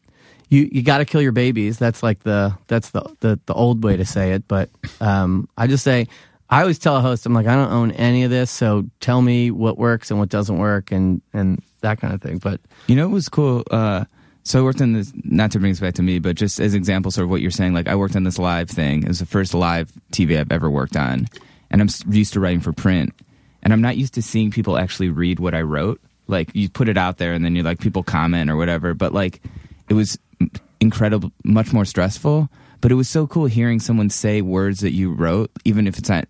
[0.49, 1.77] You you got to kill your babies.
[1.79, 4.47] That's like the that's the, the the old way to say it.
[4.47, 6.07] But um, I just say.
[6.49, 9.19] I always tell a host, I'm like, I don't own any of this, so tell
[9.23, 12.37] me what works and what doesn't work, and and that kind of thing.
[12.37, 13.63] But You know it was cool?
[13.71, 14.05] Uh,
[14.43, 16.73] so I worked on this, not to bring this back to me, but just as
[16.73, 17.73] example, sort of what you're saying.
[17.73, 19.03] Like I worked on this live thing.
[19.03, 21.27] It was the first live TV I've ever worked on,
[21.71, 23.13] and I'm used to writing for print,
[23.61, 26.01] and I'm not used to seeing people actually read what I wrote.
[26.27, 28.93] Like you put it out there, and then you like people comment or whatever.
[28.93, 29.41] But like
[29.89, 30.17] it was
[30.79, 32.49] incredible, much more stressful.
[32.81, 36.09] But it was so cool hearing someone say words that you wrote, even if it's
[36.09, 36.27] not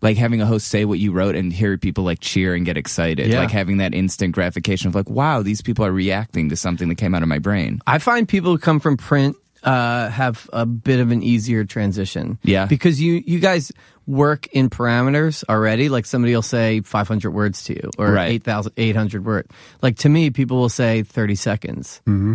[0.00, 2.76] like having a host say what you wrote and hear people like cheer and get
[2.76, 3.26] excited.
[3.28, 3.40] Yeah.
[3.40, 6.94] Like having that instant gratification of like, wow, these people are reacting to something that
[6.96, 7.80] came out of my brain.
[7.86, 12.38] I find people who come from print uh, have a bit of an easier transition.
[12.44, 12.66] Yeah.
[12.66, 13.72] because you you guys
[14.06, 15.88] work in parameters already.
[15.88, 18.30] Like somebody will say 500 words to you or Right.
[18.30, 19.48] 8,800 words.
[19.82, 22.00] Like to me, people will say 30 seconds.
[22.06, 22.34] Mm-hmm.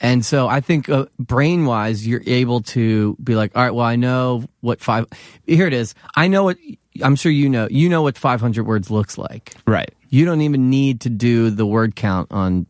[0.00, 3.86] And so I think uh, brain wise, you're able to be like, all right, well,
[3.86, 5.06] I know what five.
[5.46, 5.94] Here it is.
[6.16, 6.58] I know what.
[7.02, 7.68] I'm sure you know.
[7.70, 9.54] You know what 500 words looks like.
[9.66, 9.92] Right.
[10.08, 12.66] You don't even need to do the word count on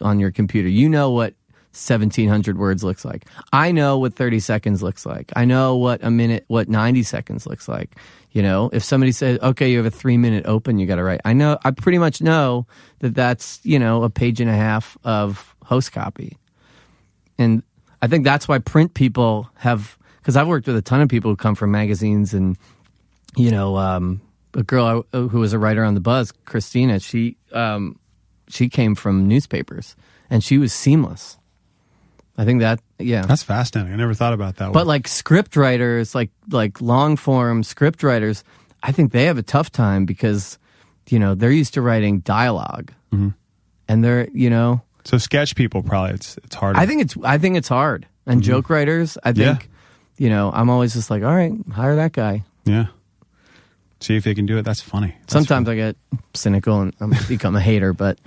[0.00, 0.68] on your computer.
[0.68, 1.34] You know what
[1.72, 3.24] 1700 words looks like.
[3.52, 5.32] I know what 30 seconds looks like.
[5.34, 7.96] I know what a minute, what 90 seconds looks like.
[8.32, 11.02] You know, if somebody says, okay, you have a three minute open, you got to
[11.02, 11.22] write.
[11.24, 12.66] I know, I pretty much know
[12.98, 16.36] that that's, you know, a page and a half of host copy.
[17.38, 17.62] And
[18.00, 21.30] I think that's why print people have, because I've worked with a ton of people
[21.30, 22.56] who come from magazines and,
[23.36, 24.20] you know, um,
[24.54, 27.98] a girl I- who was a writer on the Buzz, Christina, she, um,
[28.48, 29.96] she came from newspapers
[30.28, 31.38] and she was seamless.
[32.36, 33.26] I think that, yeah.
[33.26, 33.92] That's fascinating.
[33.92, 34.64] I never thought about that.
[34.66, 34.72] One.
[34.72, 34.86] But one.
[34.88, 38.42] like script writers, like like long form script writers,
[38.82, 40.58] I think they have a tough time because
[41.08, 46.14] you know they're used to writing dialog and they're you know so sketch people probably
[46.14, 46.78] it's it's harder.
[46.78, 48.06] I think it's I think it's hard.
[48.26, 49.54] And joke writers, I Yeah.
[49.56, 49.68] think
[50.16, 52.44] you know I'm always just like, all right, hire that guy.
[52.64, 52.86] yeah.
[54.00, 54.62] See if they can do it.
[54.62, 55.14] That's funny.
[55.20, 55.96] That's Sometimes I get
[56.34, 58.18] cynical and I'm become a hater, but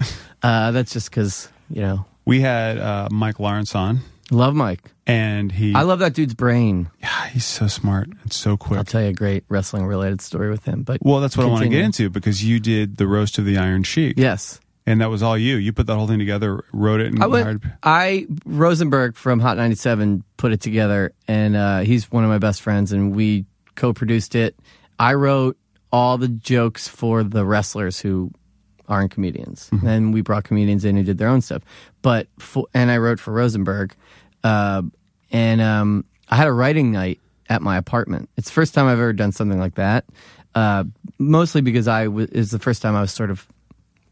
[0.41, 3.99] uh, that's just because you know we had uh, Mike Lawrence on,
[4.31, 4.79] love Mike.
[5.05, 6.89] and he I love that dude's brain.
[7.01, 8.77] yeah, he's so smart and so quick.
[8.77, 10.83] I'll tell you a great wrestling related story with him.
[10.83, 13.43] But Well, that's what I want to get into because you did the roast of
[13.45, 14.17] the Iron Sheik.
[14.17, 14.61] Yes.
[14.86, 15.56] And that was all you.
[15.58, 17.43] You put that whole thing together, wrote it, and I went.
[17.45, 22.38] hired- I Rosenberg from Hot 97 put it together, and uh, he's one of my
[22.38, 23.45] best friends, and we
[23.76, 24.56] co-produced it.
[25.00, 25.58] I wrote
[25.91, 28.32] all the jokes for the wrestlers who
[28.88, 31.63] aren't comedians, and we brought comedians in who did their own stuff.
[32.02, 33.95] But for, and I wrote for Rosenberg,
[34.43, 34.84] uh,
[35.32, 37.19] and um, I had a writing night
[37.50, 38.30] at my apartment.
[38.38, 40.06] It's the first time I've ever done something like that.
[40.54, 40.84] Uh,
[41.19, 43.45] mostly because I w- is the first time I was sort of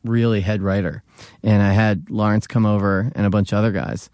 [0.03, 1.03] really head writer.
[1.43, 4.09] And I had Lawrence come over and a bunch of other guys.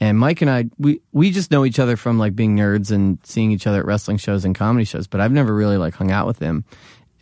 [0.00, 3.18] And Mike and I, we, we just know each other from like being nerds and
[3.22, 6.10] seeing each other at wrestling shows and comedy shows, but I've never really like hung
[6.10, 6.64] out with him.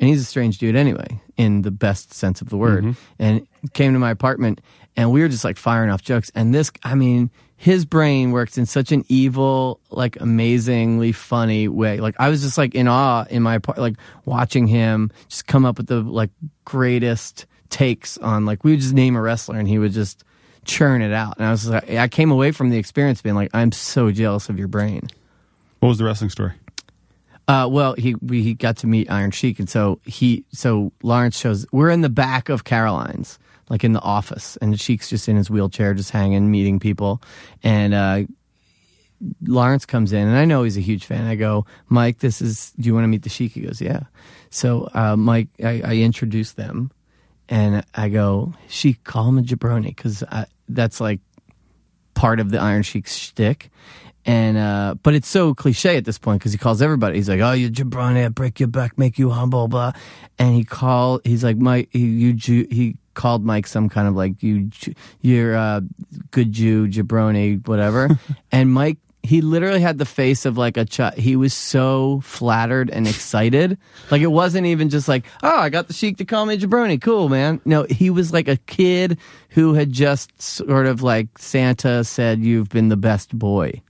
[0.01, 2.83] And he's a strange dude anyway, in the best sense of the word.
[2.83, 3.23] Mm-hmm.
[3.23, 4.61] And came to my apartment
[4.97, 6.31] and we were just like firing off jokes.
[6.35, 12.01] And this, I mean, his brain works in such an evil, like amazingly funny way.
[12.01, 15.65] Like I was just like in awe in my apart, like watching him just come
[15.65, 16.31] up with the like
[16.65, 20.25] greatest takes on like we would just name a wrestler and he would just
[20.65, 21.37] churn it out.
[21.39, 24.49] And I was like, I came away from the experience being like, I'm so jealous
[24.49, 25.09] of your brain.
[25.81, 26.53] what was the wrestling story?
[27.49, 31.37] Uh, well, he we, he got to meet Iron Sheik, and so he so Lawrence
[31.37, 33.37] shows we're in the back of Caroline's,
[33.69, 37.21] like in the office, and Sheik's just in his wheelchair, just hanging, meeting people,
[37.65, 38.23] and uh,
[39.45, 41.27] Lawrence comes in, and I know he's a huge fan.
[41.27, 42.73] I go, Mike, this is.
[42.79, 43.53] Do you want to meet the Sheik?
[43.53, 44.05] He goes, Yeah.
[44.51, 46.93] So uh, Mike, I, I introduce them,
[47.53, 50.25] and I go, she call him a jabroni because
[50.71, 51.21] that's like
[52.15, 53.69] part of the Iron Sheik's shtick.
[54.25, 57.17] And uh, but it's so cliche at this point because he calls everybody.
[57.17, 59.93] He's like, "Oh, you jabroni, I break your back, make you humble, blah."
[60.39, 64.15] And he call, he's like, "Mike, he, you Jew." He called Mike some kind of
[64.15, 64.71] like you,
[65.21, 65.83] you're a
[66.31, 68.09] good Jew, jabroni, whatever.
[68.53, 71.15] and Mike, he literally had the face of like a child.
[71.15, 73.79] He was so flattered and excited.
[74.11, 77.01] Like it wasn't even just like, "Oh, I got the sheik to call me jabroni,
[77.01, 79.19] cool, man." No, he was like a kid
[79.51, 83.81] who had just sort of like Santa said, "You've been the best boy."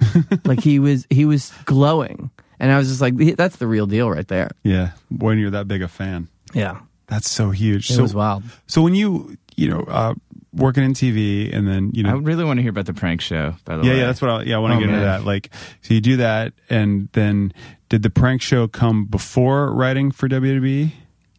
[0.44, 2.28] like he was he was glowing
[2.60, 5.66] and i was just like that's the real deal right there Yeah, when you're that
[5.68, 7.88] big a fan, yeah that's so huge.
[7.90, 10.14] it so, was wild So when you you know uh,
[10.54, 12.10] working in TV and then you know.
[12.10, 13.54] I really want to hear about the prank show.
[13.64, 15.00] By the yeah way, yeah that's what I, yeah I want to Oh, get into
[15.04, 15.24] that.
[15.24, 15.50] Like
[15.82, 17.52] so you do that and then
[17.88, 20.92] did the prank show come before writing for WWE?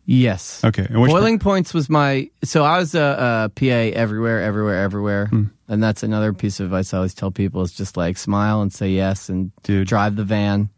[0.06, 3.65] yes Okay, and which boiling points was my so i was a, a pa
[3.97, 5.43] everywhere everywhere everywhere Hmm.
[5.69, 8.73] and that's another piece of advice i always tell people is just like smile and
[8.73, 9.76] say yes and Dude.
[9.78, 9.84] Mm-hmm.
[9.89, 10.69] drive the van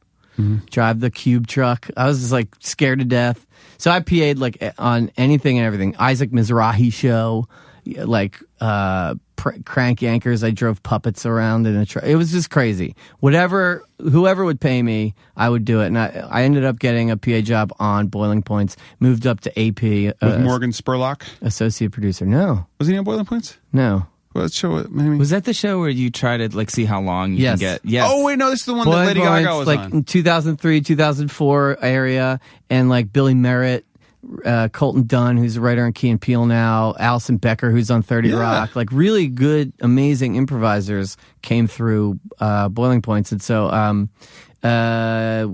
[0.70, 3.48] drive the cube truck i was just like scared to death
[3.80, 7.48] so i pa'd like on anything and everything isaac mizrahi show
[7.86, 12.50] like uh pr- crank yankers i drove puppets around in a truck it was just
[12.50, 16.80] crazy whatever whoever would pay me i would do it and i, I ended up
[16.80, 21.24] getting a pa job on boiling points moved up to ap with uh, Morgan Spurlock
[21.42, 23.58] associate producer no was he on Boiling Points?
[23.72, 24.92] no Well, let's show it.
[24.92, 25.16] Maybe.
[25.18, 27.60] Was that the show where you try to like see how long you Yes.
[27.60, 27.82] can get?
[27.86, 28.10] Yes.
[28.12, 29.94] Oh wait, no, this is the one that Boiling Lady Gaga Points, was like on.
[29.94, 33.86] in 2003 2004 area and like billy merritt
[34.46, 38.02] uh, Colton Dunn, who's a writer on Key and Peele now, Alison Becker, who's on
[38.02, 38.40] 30 Yeah.
[38.40, 43.32] Rock, like really good, amazing improvisers came through uh, Boiling Points.
[43.32, 44.10] And so, um,
[44.64, 45.48] uh,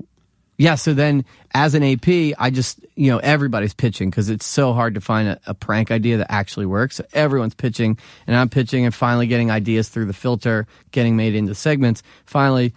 [0.58, 4.74] yeah, so then as an AP, I just, you know, everybody's pitching because it's so
[4.74, 6.98] hard to find a, a prank idea that actually works.
[6.98, 7.98] So everyone's pitching,
[8.28, 12.04] and I'm pitching and finally getting ideas through the filter, getting made into segments.
[12.26, 12.74] Finally,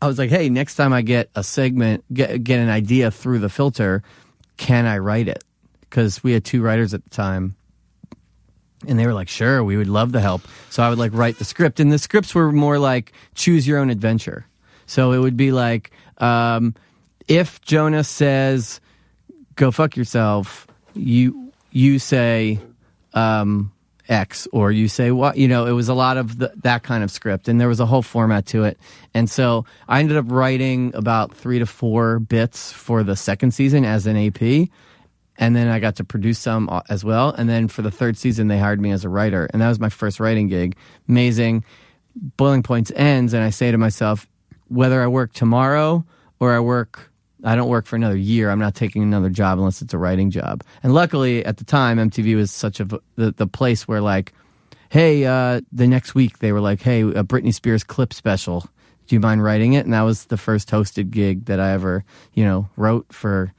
[0.00, 3.40] I was like, hey, next time I get a segment, get get an idea through
[3.40, 4.02] the filter,
[4.60, 5.42] can I write it?
[5.90, 7.56] because we had two writers at the time.
[8.86, 10.42] And they were like, sure, we would love the help.
[10.70, 11.80] So I would like write the script.
[11.80, 14.46] And the scripts were more like choose your own adventure.
[14.86, 16.74] So it would be like, um,
[17.28, 18.80] if Jonah says,
[19.56, 22.58] go fuck yourself, you, you say,
[23.12, 23.72] um,
[24.10, 27.04] X or you say what you know it was a lot of the, that kind
[27.04, 28.78] of script and there was a whole format to it.
[29.14, 33.84] And so I ended up writing about three to four bits for the second season
[33.84, 34.68] as an AP
[35.38, 37.30] and then I got to produce some uh, as well.
[37.30, 39.80] And then for the third season they hired me as a writer and that was
[39.80, 40.76] my first writing gig.
[41.08, 41.64] Amazing.
[42.36, 44.26] Boiling points ends and I say to myself
[44.68, 46.04] whether I work tomorrow
[46.40, 47.09] or I work
[47.44, 48.50] I don't work for another year.
[48.50, 50.62] I'm not taking another job unless it's a writing job.
[50.82, 54.32] And luckily, at the time, MTV was such a the, the place where like,
[54.90, 58.66] hey, uh, the next week they were like, hey, a Britney Spears clip special.
[59.06, 59.84] Do you mind writing it?
[59.84, 63.52] And that was the first hosted gig that I ever, you know, wrote for.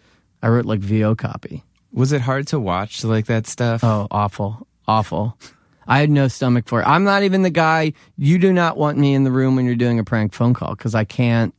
[0.44, 1.64] I wrote like VO copy.
[1.94, 3.84] Was it hard to watch like that stuff?
[3.84, 5.38] Oh, awful, awful.
[5.88, 6.86] I had no stomach for it.
[6.88, 7.94] I'm not even the guy.
[8.18, 10.74] You do not want me in the room when you're doing a prank phone call
[10.76, 11.54] because I can't.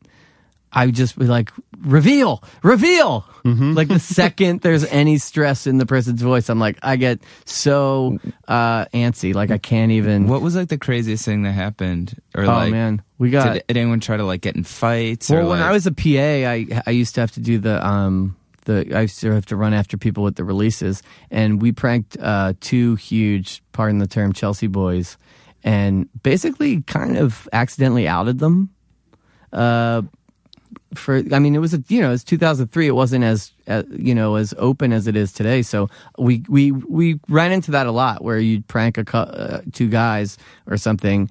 [0.73, 1.51] I would just be like,
[1.83, 3.27] reveal, reveal.
[3.45, 8.19] Like the second there's any stress in the person's voice, I'm like, I get so
[8.47, 9.35] uh, antsy.
[9.35, 10.29] Like I can't even.
[10.29, 12.21] What was like the craziest thing that happened?
[12.35, 13.53] Or oh like, man, we got.
[13.55, 15.29] did, did anyone try to like get in fights?
[15.29, 17.59] well, or, when like- I was a PA, I I used to have to do
[17.59, 21.61] the um the I used to have to run after people with the releases, and
[21.61, 25.19] we pranked uh, two huge, pardon the term, Chelsea boys,
[25.65, 28.71] and basically kind of accidentally outed them.
[29.53, 30.03] Uh,
[30.95, 32.87] for I mean, it was a, you know it's 2003.
[32.87, 35.63] It wasn't as uh, you know as open as it is today.
[35.63, 35.89] So
[36.19, 40.39] we we we ran into that a lot, where you'd prank a uh, two guys
[40.67, 41.31] or something,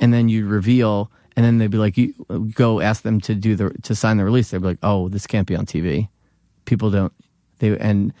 [0.00, 2.14] and then you'd reveal, and then they'd be like, you
[2.54, 4.50] go ask them to do the to sign the release.
[4.50, 6.08] They'd be like, oh, this can't be on TV.
[6.64, 7.12] People don't
[7.58, 8.12] they and.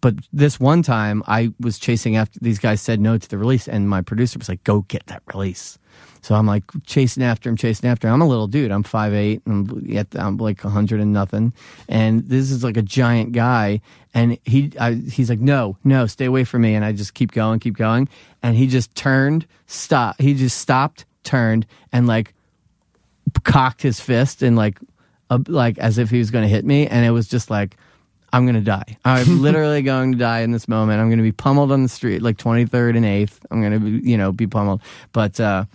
[0.00, 3.66] But this one time, I was chasing after these guys said no to the release,
[3.66, 5.78] and my producer was like, "Go get that release."
[6.24, 8.14] So I'm like chasing after him, chasing after him.
[8.14, 8.70] I'm a little dude.
[8.70, 11.52] I'm 5'8", I'm, yet I'm like hundred and nothing,
[11.86, 13.82] and this is like a giant guy.
[14.14, 17.32] And he, I, he's like, "No, no, stay away from me." And I just keep
[17.32, 18.08] going, keep going,
[18.42, 20.18] and he just turned, stop.
[20.18, 22.32] He just stopped, turned, and like
[23.42, 24.78] cocked his fist and like,
[25.28, 27.76] uh, like as if he was going to hit me, and it was just like.
[28.32, 28.98] I'm going to die.
[29.04, 31.00] I'm literally going to die in this moment.
[31.00, 33.38] I'm going to be pummeled on the street, like 23rd and 8th.
[33.48, 34.82] I'm going to be, you know, be pummeled.
[35.12, 35.66] But uh,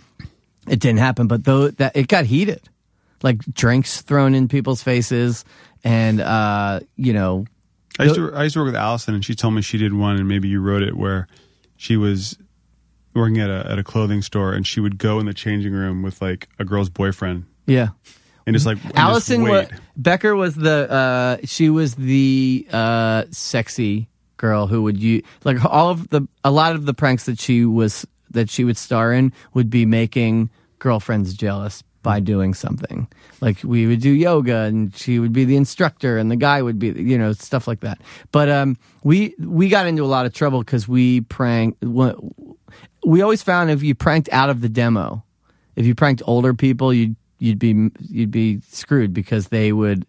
[0.70, 1.26] it didn't happen.
[1.26, 2.68] But though that it got heated,
[3.22, 5.44] like drinks thrown in people's faces,
[5.84, 7.44] and uh, you know,
[7.98, 9.92] I used to I used to work with Alison, and she told me she did
[9.92, 11.26] one, and maybe you wrote it where
[11.76, 12.38] she was
[13.14, 16.02] working at a at a clothing store, and she would go in the changing room
[16.02, 17.88] with like a girl's boyfriend, yeah.
[18.46, 19.66] and it's like and Alison wa-
[19.96, 25.90] Becker was the uh, she was the uh, sexy girl who would you like all
[25.90, 29.32] of the a lot of the pranks that she was that she would star in
[29.52, 30.48] would be making
[30.80, 33.06] girlfriends jealous by doing something
[33.40, 36.78] like we would do yoga and she would be the instructor and the guy would
[36.78, 38.00] be you know stuff like that
[38.32, 41.76] but um we we got into a lot of trouble because we prank
[43.04, 45.22] we always found if you pranked out of the demo
[45.76, 50.06] if you pranked older people, you'd you'd be you'd be screwed because they would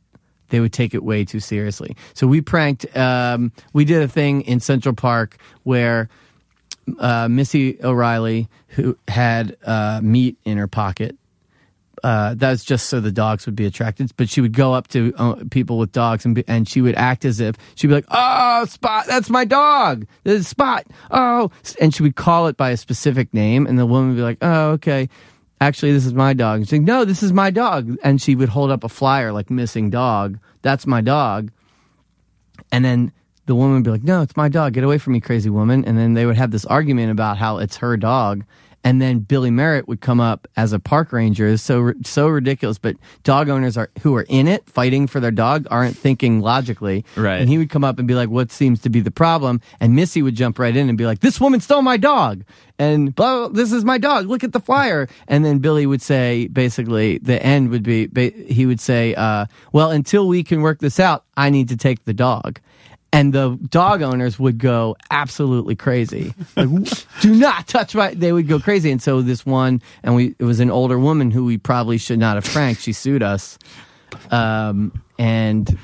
[0.49, 1.95] they would take it way too seriously.
[2.13, 2.85] So we pranked.
[2.95, 6.09] Um, we did a thing in Central Park where
[6.99, 11.15] uh, Missy O'Reilly, who had uh, meat in her pocket.
[12.03, 14.11] Uh, that was just so the dogs would be attracted.
[14.17, 16.95] But she would go up to uh, people with dogs and be, and she would
[16.95, 20.07] act as if she'd be like, "Oh, Spot, that's my dog.
[20.23, 20.85] This is Spot.
[21.11, 24.23] Oh," and she would call it by a specific name, and the woman would be
[24.23, 25.09] like, "Oh, okay."
[25.61, 26.57] Actually, this is my dog.
[26.57, 27.95] And she's like, no, this is my dog.
[28.03, 30.39] And she would hold up a flyer like missing dog.
[30.63, 31.51] That's my dog.
[32.71, 33.11] And then
[33.45, 34.73] the woman would be like, no, it's my dog.
[34.73, 35.83] Get away from me, crazy woman.
[35.85, 38.43] And then they would have this argument about how it's her dog.
[38.83, 41.47] And then Billy Merritt would come up as a park ranger.
[41.47, 42.79] It's so so ridiculous.
[42.79, 47.05] But dog owners are who are in it fighting for their dog aren't thinking logically.
[47.15, 47.39] Right.
[47.39, 49.95] And he would come up and be like, "What seems to be the problem?" And
[49.95, 52.43] Missy would jump right in and be like, "This woman stole my dog."
[52.79, 54.25] And blah, blah, this is my dog.
[54.25, 55.07] Look at the flyer.
[55.27, 58.09] And then Billy would say, basically, the end would be,
[58.47, 62.05] he would say, uh, well, until we can work this out, I need to take
[62.05, 62.59] the dog.
[63.13, 66.33] And the dog owners would go absolutely crazy.
[66.55, 66.69] Like,
[67.21, 68.89] do not touch my, they would go crazy.
[68.89, 72.19] And so this one, and we, it was an older woman who we probably should
[72.19, 72.81] not have pranked.
[72.81, 73.59] She sued us.
[74.29, 75.77] Um, and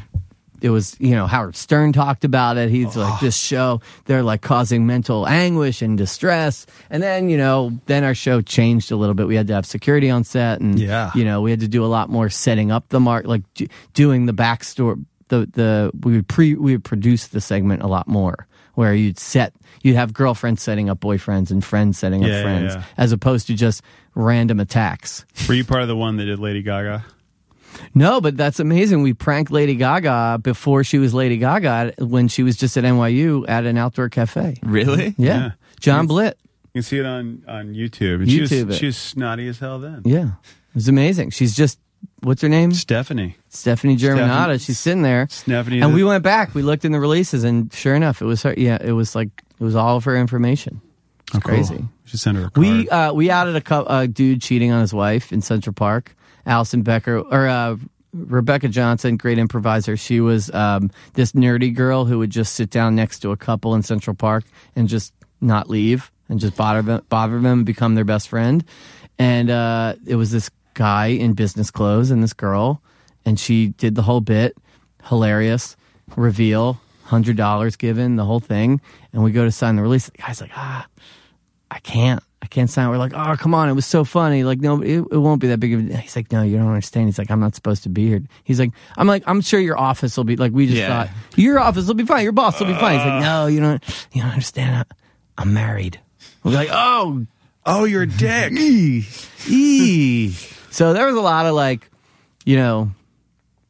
[0.61, 2.69] it was, you know, Howard Stern talked about it.
[2.69, 6.65] He's like, this show, they're like causing mental anguish and distress.
[6.89, 9.27] And then, you know, then our show changed a little bit.
[9.27, 11.11] We had to have security on set and, Yeah.
[11.13, 13.69] you know, we had to do a lot more setting up the mark, like d-
[13.93, 18.07] doing the backstory, the the we would pre we would produce the segment a lot
[18.07, 19.53] more, where you'd set
[19.83, 22.83] you'd have girlfriends setting up boyfriends and friends setting up Yeah, yeah, friends, yeah.
[22.97, 23.81] as opposed to just
[24.15, 25.25] random attacks.
[25.47, 27.05] Were you part of the one that did Lady Gaga?
[27.93, 29.03] No, but that's amazing.
[29.03, 33.45] We pranked Lady Gaga before she was Lady Gaga when she was just at NYU
[33.47, 34.57] at an outdoor cafe.
[34.63, 35.13] Really?
[35.17, 35.51] Yeah, Yeah.
[35.79, 36.37] John Blitt.
[36.73, 38.21] You can see it on on YouTube.
[38.21, 38.79] And she YouTube was, it.
[38.79, 40.01] she was snotty as hell then.
[40.05, 40.25] Yeah,
[40.69, 41.29] it was amazing.
[41.31, 41.79] She's just
[42.21, 42.71] what's her name?
[42.73, 43.35] Stephanie.
[43.49, 44.27] Stefani Germanotta.
[44.27, 45.27] Stephanie- She's sitting there.
[45.29, 46.53] Stephanie And we went back.
[46.55, 48.53] We looked in the releases, and sure enough, it was her.
[48.57, 50.81] Yeah, it was like it was all of her information.
[51.27, 51.55] It's Oh, cool.
[51.55, 51.85] crazy.
[52.05, 52.57] Should send her a card.
[52.65, 56.15] We uh, we outed a, cou- a dude cheating on his wife in Central Park.
[56.45, 57.75] Alison Becker or uh,
[58.13, 59.97] Rebecca Johnson, great improviser.
[59.97, 63.75] She was um, this nerdy girl who would just sit down next to a couple
[63.75, 67.95] in Central Park and just not leave and just bother them, bother them and become
[67.95, 68.63] their best friend.
[69.19, 72.81] And uh, it was this guy in business clothes and this girl,
[73.25, 74.55] and she did the whole bit.
[75.05, 75.75] Hilarious
[76.15, 78.79] reveal, hundred dollars given, the whole thing.
[79.11, 80.05] And we go to sign the release.
[80.09, 80.85] The guy's like, ah.
[81.69, 82.23] I can't.
[82.41, 82.87] I can't sign.
[82.89, 83.67] We're like, oh, come on.
[83.67, 84.45] It was so funny.
[84.45, 86.67] Like, no, it, it won't be that big of a He's like, no, you don't
[86.67, 87.07] understand.
[87.07, 88.21] He's like, I'm not supposed to be here.
[88.45, 91.07] He's like, I'm like, I'm sure your office will be like, we just Yeah.
[91.07, 92.23] thought your office will be fine.
[92.23, 92.99] Your boss will be fine.
[92.99, 94.85] He's like, no, you don't, you don't understand.
[94.89, 95.99] I, I'm married.
[96.43, 97.25] We're like, oh,
[97.65, 98.53] oh, you're a dick.
[99.49, 100.31] ee.
[100.71, 101.89] So there was a lot of like,
[102.45, 102.91] you know,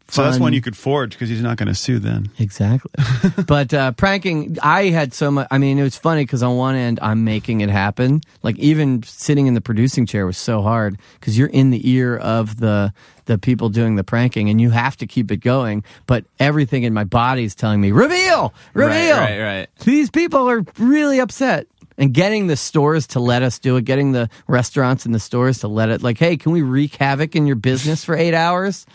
[0.10, 2.32] so that's one you could forge because he's not going to sue then.
[2.40, 2.92] Exactly.
[3.48, 5.48] but uh, pranking, I had so much.
[5.52, 8.22] I mean, it was funny because on one end, I'm making it happen.
[8.42, 12.16] Like even sitting in the producing chair was so hard because you're in the ear
[12.18, 12.94] of the
[13.26, 15.84] the people doing the pranking, and you have to keep it going.
[16.06, 19.18] But everything in my body is telling me, reveal, reveal.
[19.18, 19.68] right, right.
[19.84, 21.68] These people are really upset.
[22.00, 25.60] And getting the stores to let us do it, getting the restaurants and the stores
[25.60, 28.86] to let it, like, hey, can we wreak havoc in your business for eight hours?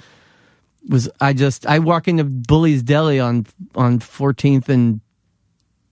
[0.89, 5.01] was I just I walk into Bully's Deli on on 14th and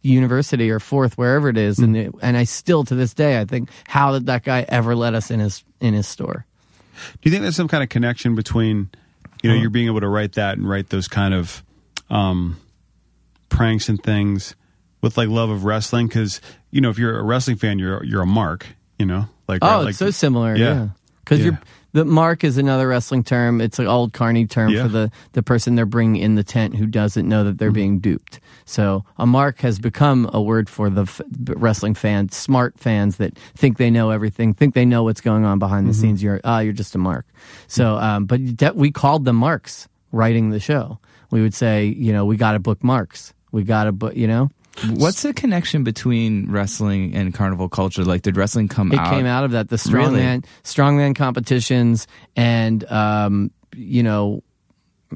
[0.03, 3.45] University or Fourth wherever it is, and it, and I still to this day I
[3.45, 6.47] think how did that guy ever let us in his in his store?
[6.95, 8.91] Do you think there's some kind of connection between,
[9.43, 11.63] you know, you're being able to write that and write those kind of
[12.11, 12.61] um,
[13.49, 14.55] pranks and things
[15.01, 16.07] with like love of wrestling?
[16.09, 16.41] Because
[16.71, 18.67] you know, if you're a wrestling fan, you're you're a mark.
[18.99, 20.65] You know, like Oh, right, like- it's so similar, Yeah.
[20.75, 20.89] yeah.
[21.25, 21.45] Because Yeah.
[21.47, 21.61] you're
[21.93, 23.61] the mark is another wrestling term.
[23.61, 24.83] It's an old carny term Yeah.
[24.85, 27.57] for the the person they're bringing in the tent who doesn't know that Mm-hmm.
[27.57, 28.39] they're being duped.
[28.65, 31.21] So a mark has become a word for the f-
[31.57, 35.59] wrestling fans, smart fans that think they know everything, think they know what's going on
[35.59, 36.01] behind the Mm-hmm.
[36.01, 36.23] scenes.
[36.23, 37.27] You're ah, you're just a mark.
[37.67, 40.99] So, um, but de- we called them marks writing the show.
[41.33, 43.33] We would say, you know, we got to book marks.
[43.51, 44.51] We got to book, you know.
[44.95, 48.05] What's the connection between wrestling and carnival culture?
[48.05, 49.11] Like, did wrestling come It out?
[49.11, 50.21] came out of that the Really?
[50.23, 52.07] strongman strongman competitions
[52.37, 54.43] and um, you know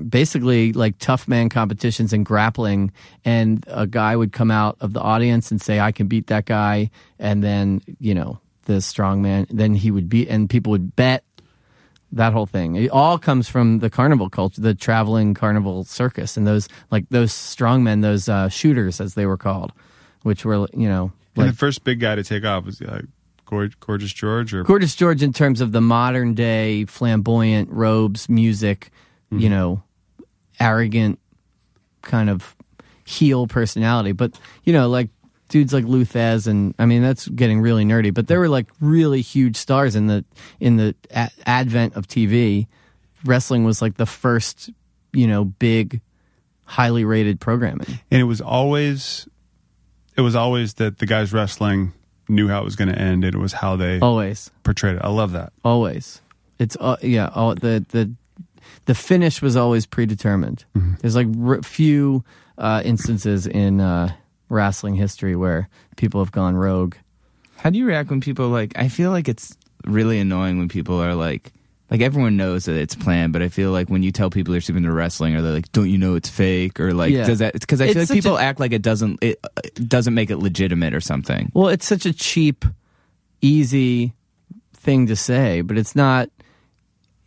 [0.08, 2.90] basically like tough man competitions and grappling
[3.24, 6.46] and a guy would come out of the audience and say I can beat that
[6.46, 11.22] guy and then you know the strongman then he would beat and people would bet
[12.14, 16.46] that whole thing it all comes from the carnival culture the traveling carnival circus and
[16.46, 19.72] those like those strongmen those uh, shooters as they were called
[20.22, 23.02] which were you know And like the first big guy to take off was uh,
[23.46, 28.90] Gorge, Gorgeous George, or Gorgeous George in terms of the modern day flamboyant robes, music,
[29.30, 29.82] you know,
[30.60, 31.18] arrogant
[32.02, 32.54] kind of
[33.04, 34.12] heel personality.
[34.12, 35.08] But, you know, like
[35.54, 38.66] dudes like Lou Thesz and I mean that's getting really nerdy, but there were like
[38.80, 40.24] really huge stars in the
[40.58, 42.66] in the a- advent of TV.
[43.24, 44.70] Wrestling was like the first,
[45.12, 46.00] you know, big
[46.64, 47.86] highly rated programming.
[48.10, 49.28] and it was always,
[50.16, 51.92] it was always that the guys wrestling
[52.28, 54.50] knew how it was going to end, and it was how they Always.
[54.64, 55.02] portrayed it.
[55.04, 55.52] I love that.
[55.64, 56.20] always
[56.58, 58.10] it's uh, yeah all, the the
[58.86, 60.64] the finish was always predetermined
[61.00, 62.24] there's like r- few
[62.58, 64.12] uh, instances in uh,
[64.48, 66.94] wrestling history where people have gone rogue
[67.56, 68.72] How do you react when people like?
[68.76, 71.52] I feel like it's really annoying when people are like,
[71.90, 74.60] like everyone knows that it's planned, but I feel like when you tell people they're
[74.60, 77.26] super into wrestling, or they're like, "Don't you know it's fake?" or like, Yeah.
[77.26, 77.52] does that?
[77.52, 80.14] Because I It's feel like such people a- act like it doesn't it, uh, doesn't
[80.14, 81.50] make it legitimate or something.
[81.54, 82.64] well it's such a cheap
[83.40, 84.12] easy
[84.72, 86.28] thing to say but it's not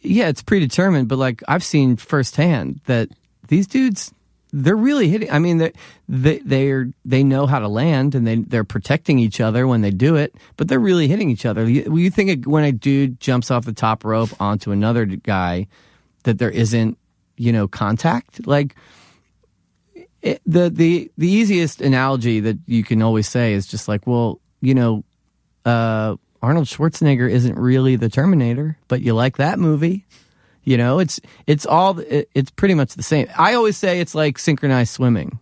[0.02, 3.10] yeah it's predetermined but like i've seen firsthand that
[3.48, 4.12] these dudes
[4.54, 5.72] they're really hitting i mean they
[6.08, 10.16] they they know how to land and they they're protecting each other when they do
[10.16, 13.66] it but they're really hitting each other you, you think when a dude jumps off
[13.66, 15.68] the top rope onto another guy
[16.24, 16.98] that there isn't
[17.38, 18.76] you know contact like
[20.22, 24.40] it, the the the easiest analogy that you can always say is just like well
[24.62, 25.04] you know
[25.66, 30.06] uh Arnold Schwarzenegger isn't really the Terminator, but you like that movie.
[30.68, 33.28] You know, it's it's all it's pretty much the same.
[33.38, 35.40] I always say it's like synchronized swimming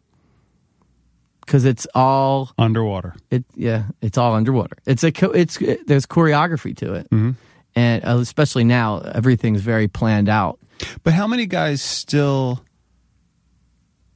[1.43, 3.15] because it's all Underwater.
[3.31, 4.77] it yeah it's all underwater.
[4.85, 5.57] It's a co- it's
[5.87, 7.31] there's choreography to it, Mm-hmm.
[7.75, 10.59] and uh, especially now everything's very planned out.
[11.03, 12.63] But how many guys still?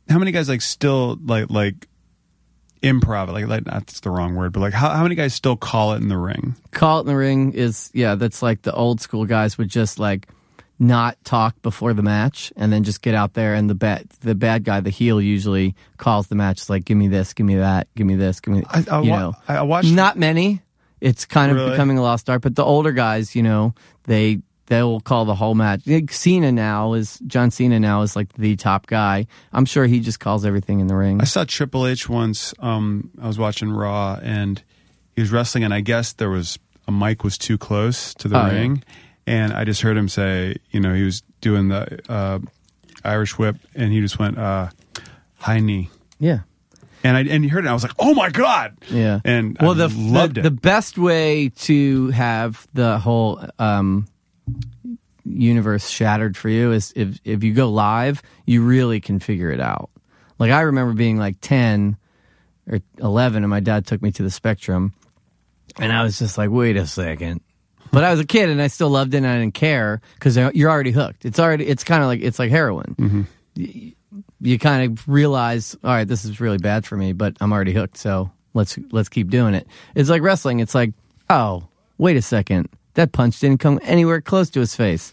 [0.09, 1.87] How many guys like still like like
[2.83, 3.29] improv?
[3.33, 5.97] Like like that's the wrong word, but like how how many guys still call it
[6.03, 6.55] in the ring?
[6.69, 9.97] Call it in the ring is yeah that's like the old school guys would just
[9.97, 10.27] like
[10.81, 14.33] not talk before the match and then just get out there and the bad the
[14.33, 17.55] bad guy the heel usually calls the match it's like give me this give me
[17.55, 20.61] that give me this give me I, I, you wa- know I watched not many
[21.01, 21.71] it's kind of Really?
[21.71, 23.73] becoming a lost art but the older guys you know
[24.05, 28.31] they they will call the whole match Cena now is John Cena now is like
[28.33, 31.87] the top guy I'm sure he just calls everything in the ring I saw Triple
[31.87, 32.53] H once.
[32.59, 34.61] Um, I was watching Raw, and
[35.15, 36.57] he was wrestling, and I guess there was
[36.87, 38.51] a mic was too close to the Oh, yeah.
[39.29, 42.39] And I just heard him say, you know, he was doing the uh,
[43.05, 44.69] Irish whip, and he just went uh,
[45.37, 46.39] high knee, yeah
[47.01, 47.67] and I and he heard it.
[47.67, 49.21] And I was like, oh my god, Yeah.
[49.23, 50.43] and well, I the loved the, it.
[50.43, 54.05] the best way to have the whole um,
[55.25, 59.59] universe shattered for you is if if you go live, you really can figure it
[59.61, 59.89] out.
[60.39, 61.95] Like I remember being like ten
[62.67, 64.93] or eleven, and my dad took me to the Spectrum,
[65.79, 67.39] and I was just like, wait a second.
[67.91, 70.37] But I was a kid and I still loved it and I didn't care because
[70.37, 71.25] you're already hooked.
[71.25, 72.95] It's already it's kind of like it's like heroin.
[72.97, 73.21] Mm-hmm.
[73.57, 73.93] Y-
[74.41, 77.73] You kind of realize, all right, this is really bad for me, but I'm already
[77.73, 77.97] hooked.
[77.97, 79.67] So let's let's keep doing it.
[79.95, 80.61] It's like wrestling.
[80.61, 80.93] It's like,
[81.29, 81.67] oh,
[81.97, 85.11] wait a second, that punch didn't come anywhere close to his face,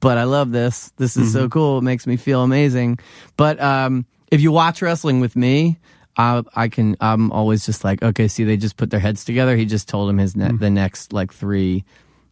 [0.00, 0.90] but I love this.
[0.96, 1.48] This is so mm-hmm.
[1.48, 1.78] cool.
[1.78, 2.98] It makes me feel amazing.
[3.36, 5.78] But um, if you watch wrestling with me,
[6.16, 6.96] I, I can.
[7.00, 9.54] I'm always just like, okay, see, they just put their heads together.
[9.56, 10.58] He just told him his ne- mm-hmm.
[10.58, 11.84] the next like three.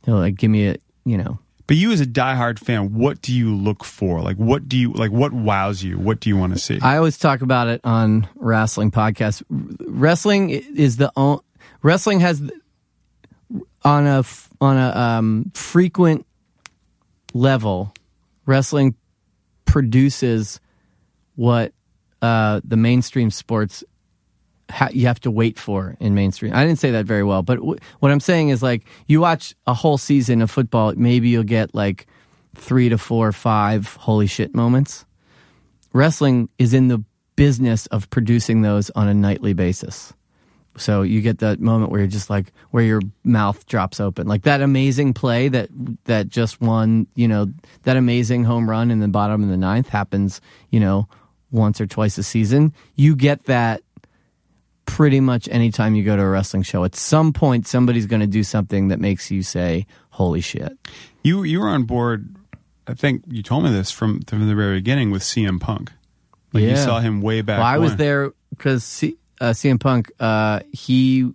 [0.04, 3.32] He'll like give me a, you know, But you, as a diehard fan, what do
[3.32, 4.20] you look for?
[4.20, 5.12] Like, what do you like?
[5.12, 5.98] What wows you?
[5.98, 6.80] What do you want to see?
[6.80, 9.42] I always talk about it on wrestling podcasts.
[9.48, 11.40] Wrestling is the on,
[11.82, 12.42] wrestling has
[13.84, 14.24] on a
[14.60, 16.26] on a um, frequent
[17.34, 17.94] level.
[18.46, 18.96] Wrestling
[19.64, 20.60] produces
[21.36, 21.72] what
[22.20, 23.84] uh, the mainstream sports
[24.70, 26.54] ha- you have to wait for in mainstream.
[26.54, 29.54] I didn't say that very well, but w- what I'm saying is like you watch
[29.66, 32.06] a whole season of football, maybe you'll get like
[32.54, 35.04] three to four, five holy shit moments
[35.92, 37.02] wrestling is in the
[37.36, 40.12] business of producing those on a nightly basis.
[40.76, 44.26] So you get that moment where you're just like where your mouth drops open.
[44.26, 45.68] Like that amazing play that
[46.04, 47.52] that just won, you know,
[47.82, 50.40] that amazing home run in the bottom of the ninth happens,
[50.70, 51.08] you know,
[51.50, 52.72] once or twice a season.
[52.94, 53.82] You get that
[54.90, 56.84] pretty much anytime you go to a wrestling show.
[56.84, 60.76] At some point somebody's going to do something that makes you say, "Holy shit."
[61.22, 62.36] you you were on board.
[62.86, 65.92] I think you told me this from from the very beginning with CM Punk.
[66.52, 67.58] Like you saw him way back.
[67.58, 71.32] Well, I was there because C- uh, CM Punk, uh, he,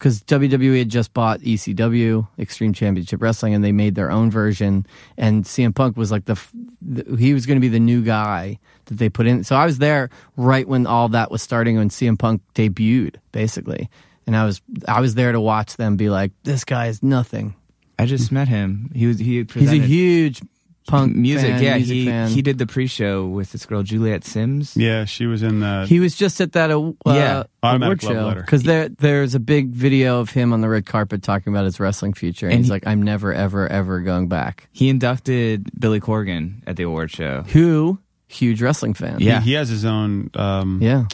[0.00, 4.86] because WWE had just bought ECW, Extreme Championship Wrestling, and they made their own version.
[5.18, 6.40] And CM Punk was like the,
[6.80, 9.44] the he was going to be the new guy that they put in.
[9.44, 13.90] So I was there right when all that was starting when CM Punk debuted, basically.
[14.26, 17.54] And I was I was there to watch them be like, this guy is nothing.
[17.98, 18.90] I just met him.
[18.94, 20.40] He was he He's a huge
[20.86, 21.50] punk music.
[21.50, 22.28] fan, yeah, music he fan.
[22.28, 24.76] he did the pre-show with this girl Juliet Simms.
[24.76, 25.86] Yeah, she was in the.
[25.88, 27.44] He was just at that uh, Yeah.
[27.62, 31.22] automatic award show because there there's a big video of him on the red carpet
[31.22, 34.28] talking about his wrestling future, and, And he's he- like, "I'm never, ever, ever going
[34.28, 37.42] back." He inducted Billy Corgan at the award show.
[37.48, 39.16] Who huge wrestling fan?
[39.20, 39.40] Yeah.
[39.40, 41.04] he, has his own um, yeah.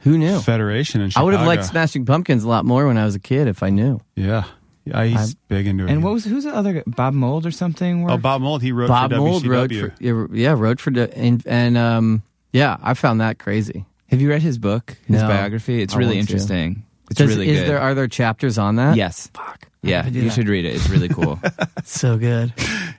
[0.00, 0.38] Who knew?
[0.40, 3.18] federation in I would have liked Smashing Pumpkins a lot more when I was a
[3.18, 4.00] kid if I knew.
[4.16, 4.44] Yeah,
[4.84, 5.90] yeah, he's I'm- big into it.
[5.90, 6.82] And what was who's the other guy?
[6.86, 8.08] Bob Mould or something?
[8.10, 8.62] Oh, Bob Mould.
[8.62, 9.82] He wrote for the Bob for Mould WCW.
[9.82, 12.22] wrote for yeah, yeah wrote for the- and, and um
[12.52, 13.84] yeah I found that crazy.
[14.08, 15.28] Have you read his book, his No.
[15.28, 15.82] biography?
[15.82, 16.32] It's I really want to.
[16.34, 16.84] interesting.
[17.10, 17.68] It's Does- really is good.
[17.68, 18.96] there are there chapters on that?
[18.96, 19.28] yes.
[19.34, 19.68] Fuck.
[19.82, 20.32] Yeah, you that.
[20.34, 20.74] should read it.
[20.74, 21.38] It's really cool.
[21.84, 22.52] So good.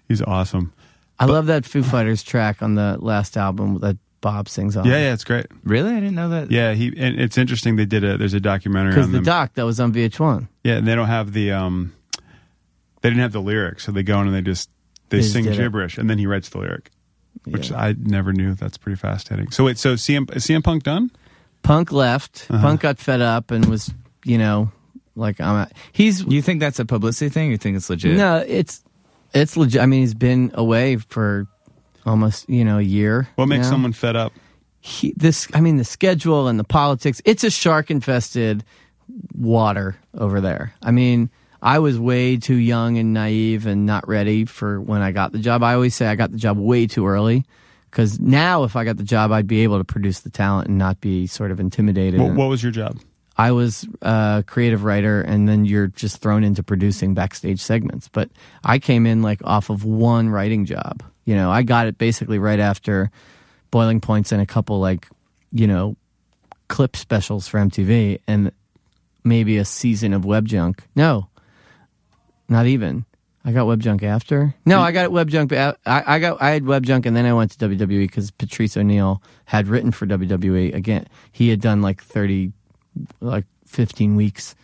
[0.08, 0.74] He's awesome.
[1.20, 4.86] I love that Foo Fighters track on the last album that Bob sings on.
[4.86, 5.48] Yeah, yeah, it's great.
[5.64, 5.92] really?
[5.92, 6.52] I didn't know that.
[6.52, 7.76] Yeah, he and it's interesting.
[7.76, 9.26] They did a there's a documentary Because on the them.
[9.26, 10.48] doc that was on VH1.
[10.64, 11.94] yeah, and they don't have the um,
[13.02, 14.70] they didn't have the lyrics, so they go in and they just
[15.10, 15.58] they, They just sing did it.
[15.58, 16.92] gibberish, and then he writes the lyric,
[17.46, 17.78] which Yeah.
[17.82, 18.54] I never knew.
[18.54, 19.52] That's pretty fascinating.
[19.52, 21.12] So wait, so CM is CM Punk done?
[21.64, 22.48] Punk left.
[22.50, 22.62] Uh-huh.
[22.62, 23.92] Punk got fed up and was,
[24.26, 24.72] you know,
[25.16, 25.56] like I'm.
[25.56, 27.52] A, he's You think that's a publicity thing?
[27.52, 28.16] You think it's legit?
[28.18, 28.84] no, it's
[29.34, 29.82] it's legit.
[29.82, 31.48] I mean, he's been away for
[32.06, 33.28] almost you know a year.
[33.36, 33.72] What makes now.
[33.72, 34.34] someone fed up?
[34.82, 35.48] he, this?
[35.54, 37.22] I mean, the schedule and the politics.
[37.24, 38.64] It's a shark infested
[39.34, 40.74] water over there.
[40.82, 41.30] I mean,
[41.62, 45.40] I was way too young and naive and not ready for when I got the
[45.40, 45.64] job.
[45.64, 47.46] I always say I got the job way too early
[47.92, 50.78] because now if I got the job, I'd be able to produce the talent and
[50.78, 52.20] not be sort of intimidated.
[52.20, 53.00] What, what was your job?
[53.38, 58.08] I was a creative writer, and then you're just thrown into producing backstage segments.
[58.08, 58.30] But
[58.64, 61.04] I came in like off of one writing job.
[61.26, 63.12] You know, I got it basically right after
[63.70, 65.08] Boiling Points and a couple like,
[65.52, 65.96] you know,
[66.68, 68.52] clip specials for MTV and
[69.24, 70.84] maybe a season of Web Junk.
[70.96, 71.28] No,
[72.50, 73.06] not even.
[73.44, 74.54] I got Web Junk after.
[74.66, 75.52] No, I got Web Junk.
[75.52, 78.78] I, I got I had Web Junk, and then I went to WWE because Patrice
[78.78, 80.76] O'Neal had written for WWE.
[80.76, 82.52] Again, he had done like thirty,
[83.20, 84.56] like fifteen weeks,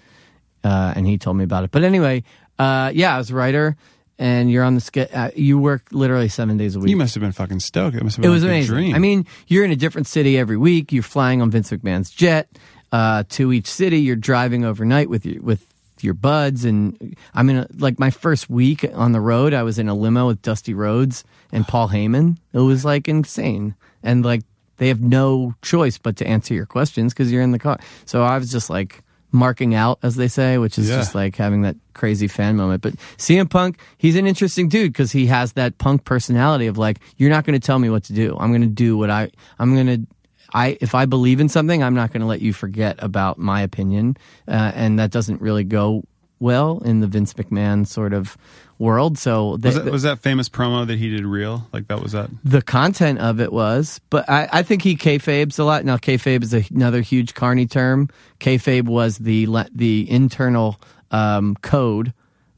[0.64, 1.72] uh, and he told me about it.
[1.72, 2.24] But anyway,
[2.60, 3.78] uh, yeah, I was a writer,
[4.20, 6.90] and you're on the ske- uh, You work literally seven days a week.
[6.90, 7.96] You must have been fucking stoked.
[7.96, 8.74] It must have It been was like a amazing.
[8.76, 8.96] dream.
[8.96, 10.92] I mean, you're in a different city every week.
[10.92, 12.50] You're flying on Vince McMahon's jet
[12.92, 14.00] uh, to each city.
[14.00, 15.66] You're driving overnight with your with
[16.02, 19.54] your buds, and I mean like my first week on the road.
[19.54, 22.38] I was in a limo with Dusty Rhodes and Paul Heyman.
[22.54, 24.44] It was like insane, and like
[24.78, 27.80] they have no choice but to answer your questions because you're in the car.
[28.06, 30.98] So I was just like marking out, as they say, which is Yeah.
[30.98, 32.82] just like having that crazy fan moment.
[32.82, 37.00] But CM Punk, he's an interesting dude because he has that punk personality of like,
[37.18, 38.38] you're not going to tell me what to do.
[38.40, 40.08] I'm going to do what I, I'm going to,
[40.54, 43.62] I, if I believe in something, I'm not going to let you forget about my
[43.62, 44.16] opinion.
[44.48, 46.04] Uh, and that doesn't really go
[46.40, 48.38] well in the Vince McMahon sort of
[48.80, 49.18] world.
[49.18, 51.68] So was the, that, was that famous promo that he did real?
[51.74, 52.30] Like that was that?
[52.44, 55.86] the content of it was, but I, I think he kayfabes a lot.
[55.86, 58.10] Now, kayfabe is a, another huge carny term.
[58.40, 60.80] Kayfabe was the the internal
[61.12, 62.14] um, code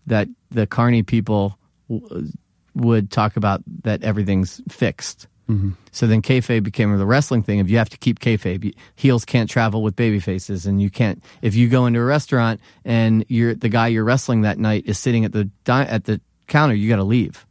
[0.07, 1.57] that the carny people
[1.89, 2.31] w-
[2.75, 5.27] would talk about that everything's fixed.
[5.49, 5.71] Mm-hmm.
[5.91, 8.75] So then kayfabe became the wrestling thing of you have to keep kayfabe.
[8.95, 11.23] Heels can't travel with baby faces, and you can't.
[11.41, 14.99] If you go into a restaurant and you're the guy you're wrestling that night is
[14.99, 17.47] sitting at the di- at the counter, you got to leave.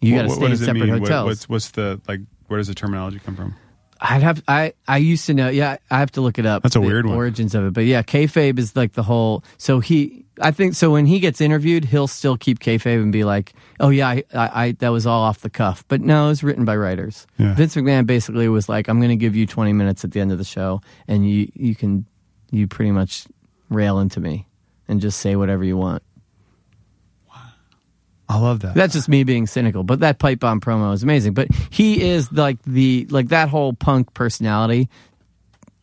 [0.00, 0.90] You got to stay what in separate mean?
[0.92, 1.26] What- hotels.
[1.26, 2.20] what's what's the like?
[2.48, 3.54] Where does the terminology come from?
[4.00, 5.50] I'd have I I used to know.
[5.50, 6.62] Yeah, I have to look it up.
[6.62, 7.16] That's a the weird one.
[7.16, 9.44] Origins of it, but yeah, kayfabe is like the whole.
[9.58, 13.24] So he, I think, so when he gets interviewed, he'll still keep kayfabe and be
[13.24, 16.28] like, "Oh yeah, I, I, I that was all off the cuff." But no, it
[16.28, 17.26] was written by writers.
[17.38, 17.54] Yeah.
[17.54, 20.32] Vince McMahon basically was like, "I'm going to give you 20 minutes at the end
[20.32, 22.06] of the show, and you you can
[22.50, 23.26] you pretty much
[23.68, 24.46] rail into me
[24.88, 26.02] and just say whatever you want."
[27.28, 27.40] Wow,
[28.28, 28.74] I love that.
[28.74, 31.34] That's just me being cynical, but that pipe bomb promo is amazing.
[31.34, 34.88] But he is like the like that whole punk personality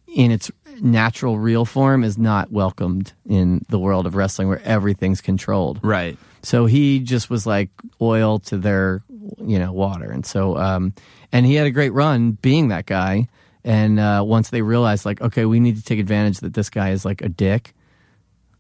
[0.08, 0.50] in its
[0.82, 5.80] natural real form is not welcomed in the world of wrestling where everything's controlled.
[5.84, 6.18] Right.
[6.42, 7.70] So he just was like
[8.02, 9.04] oil to their,
[9.38, 10.10] you know, water.
[10.12, 10.94] And so, um,
[11.32, 13.28] and he had a great run being that guy.
[13.64, 16.92] And uh, once they realized, like, okay, we need to take advantage that this guy
[16.92, 17.74] is like a dick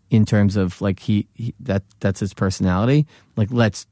[0.09, 3.05] in terms of like he, he that that's his personality.
[3.37, 3.87] Like, let's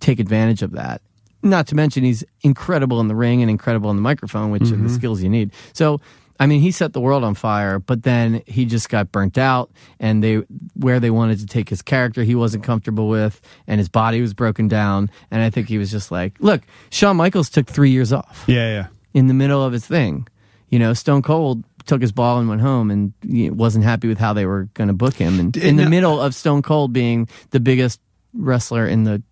[0.00, 1.00] take advantage of that.
[1.42, 4.76] Not to mention he's incredible in the ring and incredible in the microphone, which are
[4.76, 5.52] the skills you need.
[5.72, 6.00] So,
[6.38, 9.70] I mean, he set the world on fire, but then he just got burnt out,
[10.00, 10.36] and they
[10.74, 14.34] where they wanted to take his character, he wasn't comfortable with, and his body was
[14.34, 15.10] broken down.
[15.30, 18.68] And I think he was just like, look, Shawn Michaels took three years off yeah,
[18.68, 18.86] yeah.
[19.12, 20.26] in the middle of his thing.
[20.70, 23.12] You know, Stone Cold took his ball and went home and
[23.56, 25.38] wasn't happy with how they were going to book him.
[25.38, 28.00] And in the middle of Stone Cold being the biggest
[28.32, 29.22] wrestler in the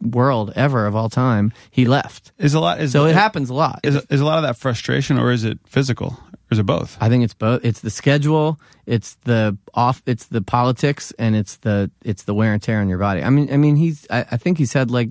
[0.00, 2.32] world ever of all time, he left.
[2.38, 2.80] Is a lot.
[2.80, 3.80] Is, So it happens a lot.
[3.82, 6.18] Is, is a lot of that frustration, or is it physical,
[6.50, 6.96] or is it both?
[7.00, 7.64] I think it's both.
[7.64, 12.52] It's the schedule, it's the off, it's the politics, and it's the it's the wear
[12.52, 13.22] and tear on your body.
[13.22, 14.06] I mean, I mean, he's.
[14.10, 15.10] I, I think he's had like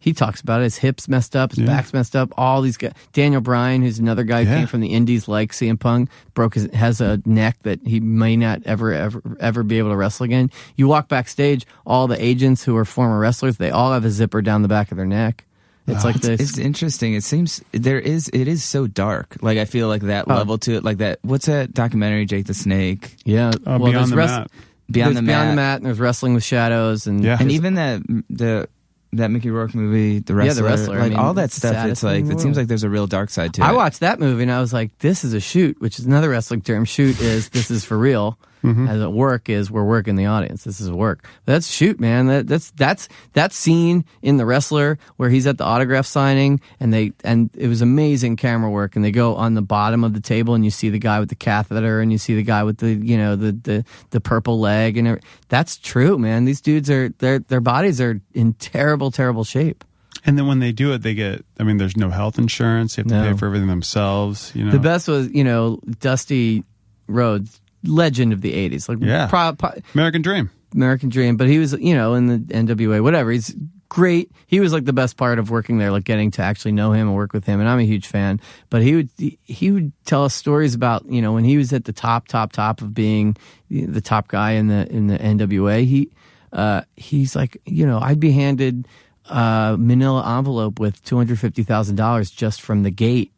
[0.00, 0.64] he talks about it.
[0.64, 1.66] His hips messed up, his Yeah.
[1.66, 2.32] back's messed up.
[2.36, 2.92] All these guys.
[3.12, 4.58] Daniel Bryan, who's another guy who Yeah.
[4.58, 8.36] came from the Indies, like CM Punk, broke his has a neck that he may
[8.36, 10.50] not ever ever ever be able to wrestle again.
[10.76, 14.40] You walk backstage, all the agents who are former wrestlers, they all have a zipper
[14.42, 15.44] down the back of their neck.
[15.88, 16.40] It's like this.
[16.40, 17.14] It's interesting.
[17.14, 18.28] It seems there is.
[18.32, 19.36] It is so dark.
[19.40, 20.34] Like I feel like that Oh.
[20.34, 20.84] level to it.
[20.84, 21.18] Like that.
[21.22, 22.26] What's that documentary?
[22.26, 23.16] Jake the Snake.
[23.24, 24.50] yeah, Oh, well, Beyond there's the wrest- Mat.
[24.90, 25.52] Beyond there's the beyond mat.
[25.52, 27.36] the mat, and there's wrestling with shadows, and Yeah.
[27.40, 28.68] and even that the
[29.14, 30.96] that Mickey Rourke movie, the Yeah, wrestler, The Wrestler.
[30.98, 31.86] I like mean, all that stuff.
[31.88, 33.68] It's like thing in the it seems like there's a real dark side to I
[33.68, 33.70] it.
[33.70, 36.28] I watched that movie and I was like, this is a shoot, which is another
[36.28, 36.84] wrestling term.
[36.84, 38.38] Shoot is this is for real.
[38.64, 38.88] Mm-hmm.
[38.88, 40.64] As a work is we're working the audience.
[40.64, 41.24] This is work.
[41.44, 42.26] That's shoot, man.
[42.26, 46.92] That, that's that's that scene in the wrestler where he's at the autograph signing and
[46.92, 50.20] they and it was amazing camera work and they go on the bottom of the
[50.20, 52.78] table and you see the guy with the catheter and you see the guy with
[52.78, 56.44] the you know the the, the purple leg and every- that's true, man.
[56.44, 59.84] These dudes are their their bodies are in terrible terrible shape.
[60.24, 61.44] And then when they do it, they get.
[61.60, 62.96] I mean, there's no health insurance.
[62.96, 63.30] They have to No.
[63.32, 64.50] pay for everything themselves.
[64.54, 66.64] You know, The best was, you know, Dusty
[67.06, 68.88] Rhodes, legend of the '80s.
[68.88, 69.26] Like, Yeah.
[69.28, 70.50] pro- pro- American Dream.
[70.74, 73.30] American Dream, but he was, you know, in the NWA, whatever.
[73.30, 73.56] He's
[73.88, 74.30] great.
[74.46, 77.06] He was like the best part of working there, like getting to actually know him
[77.08, 77.58] and work with him.
[77.58, 78.38] And I'm a huge fan.
[78.68, 81.86] But he would he would tell us stories about, you know, when he was at
[81.86, 83.34] the top, top, top of being
[83.70, 85.86] the top guy in the in the NWA.
[85.86, 86.10] He
[86.52, 88.86] uh, he's like, you know, I'd be handed
[89.24, 93.32] a Manila envelope with two hundred fifty thousand dollars just from the gate,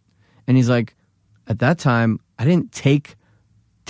[0.49, 0.97] and he's like,
[1.47, 3.14] at that time, I didn't take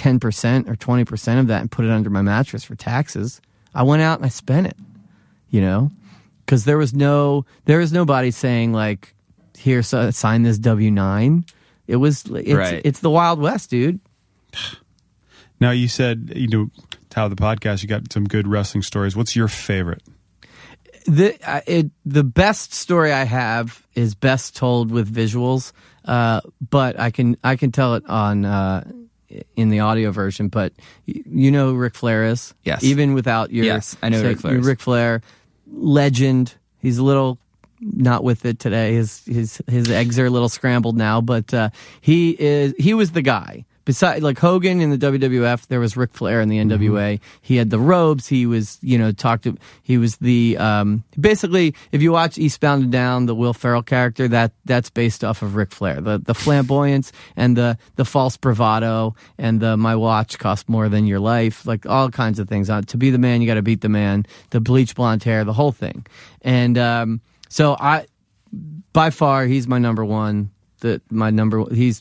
[0.01, 3.41] 10% or 20% of that and put it under my mattress for taxes.
[3.75, 4.77] I went out and I spent it,
[5.51, 5.91] you know,
[6.45, 9.15] because there was no, there was nobody saying like,
[9.59, 11.45] here, so, sign this W 9.
[11.87, 12.81] It was, it's, Right.
[12.83, 14.01] it's the Wild West, dude.
[15.63, 16.71] Now you said you know,
[17.11, 17.83] Tao the podcast.
[17.83, 19.15] You got some good wrestling stories.
[19.15, 20.01] What's your favorite?
[21.07, 25.73] the uh, it, the best story I have is best told with visuals,
[26.07, 26.41] uh,
[26.71, 28.91] but I can I can tell it on uh,
[29.57, 30.49] in the audio version.
[30.49, 30.73] But
[31.07, 32.83] you know who Ric Flair is, Yes.
[32.85, 34.67] Even without your Yes, I know who Ric Flair is.
[34.67, 35.23] Ric Flair,
[35.71, 36.55] legend.
[36.79, 37.39] He's a little
[37.81, 38.95] not with it today.
[38.95, 41.71] His his his eggs are a little scrambled now, but uh,
[42.01, 43.65] he is he was the guy.
[43.91, 47.19] Beside like Hogan in the WWF, there was Ric Flair in the NWA.
[47.43, 48.29] He had the robes.
[48.29, 49.59] He was you know talked to.
[49.83, 54.29] He was the um, basically if you watch Eastbound and Down, the Will Ferrell character
[54.29, 56.01] that that's based off of Ric Flair.
[56.01, 61.09] The the flamboyance and the the false bravado and the my watch cost more than
[61.09, 62.71] your life, like all kinds of things.
[62.71, 64.25] Uh, to be the man, you got to beat the man.
[64.51, 66.07] The bleach blonde hair, the whole thing.
[66.43, 68.07] And um, so I,
[68.93, 70.53] by far, he's my number one.
[70.79, 71.65] The my number.
[71.75, 72.01] He's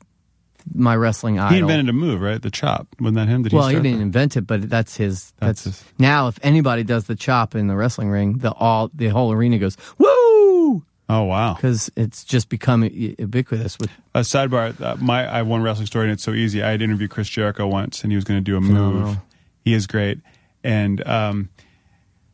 [0.74, 1.54] my wrestling idol.
[1.54, 2.42] He invented a move, right?
[2.42, 2.88] The chop.
[3.00, 3.44] Wasn't that him?
[3.44, 3.58] Did he?
[3.58, 4.04] well, he he didn't that?
[4.04, 5.32] invent it, but that's his.
[5.40, 6.28] That's That's, his- now.
[6.28, 9.78] If anybody does the chop in the wrestling ring, the all the whole arena goes
[9.98, 11.56] woo Oh wow.
[11.56, 13.80] because it's just become ubiquitous.
[13.80, 14.80] With A sidebar.
[14.80, 16.62] Uh, my I have one wrestling story, and it's so easy.
[16.62, 18.70] I had interviewed Chris Jericho once, and he was going to do a move.
[18.70, 19.16] Phenomenal.
[19.66, 20.20] He is great,
[20.64, 21.50] and um,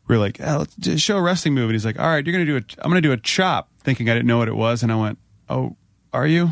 [0.07, 2.25] we are like, oh, let's just show a wrestling move, and he's like, all right,
[2.25, 2.83] you're going to do a.
[2.83, 4.95] I'm going to do a chop, thinking I didn't know what it was, and I
[4.97, 5.19] went,
[5.49, 5.77] oh,
[6.11, 6.51] are you?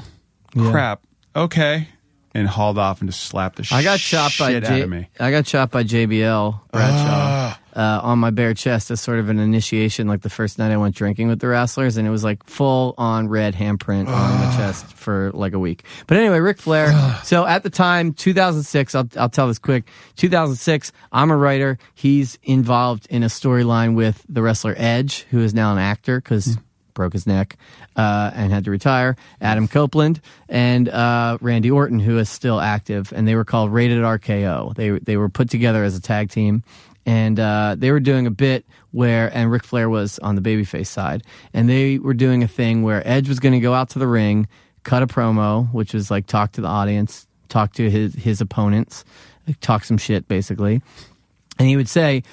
[0.58, 1.04] Crap.
[1.36, 1.88] Okay.
[2.36, 4.90] And hauled off and just slapped the I got chopped by shit out J- of
[4.90, 5.08] me.
[5.20, 7.60] I got chopped by JBL Bradshaw ah.
[7.76, 10.78] uh, on my bare chest as sort of an initiation, like the first night I
[10.78, 14.46] went drinking with the wrestlers, and it was like full on red handprint on my
[14.48, 14.56] ah.
[14.58, 15.84] chest for like a week.
[16.08, 16.88] But anyway, Ric Flair.
[16.90, 17.22] Ah.
[17.24, 19.88] so at the time, 2006, I'll I'll tell this quick.
[20.16, 21.78] 2006, I'm a writer.
[21.94, 26.56] He's involved in a storyline with the wrestler Edge, who is now an actor because
[26.56, 26.62] hmm.
[26.94, 27.58] Broke his neck
[27.96, 29.16] uh, and had to retire.
[29.42, 34.00] Adam Copeland and uh, Randy Orton, who is still active, and they were called Rated
[34.00, 34.76] RKO.
[34.76, 36.64] They they were put together as a tag team,
[37.06, 40.88] and uh, they were doing a bit where and Ric Flair was on the babyface
[40.88, 41.24] side,
[41.54, 44.08] and they were doing a thing where Edge was going to go out to the
[44.08, 44.48] ring,
[44.84, 49.04] cut a promo, which was like talk to the audience, talk to his his opponents,
[49.62, 50.82] talk some shit basically,
[51.58, 52.24] and he would say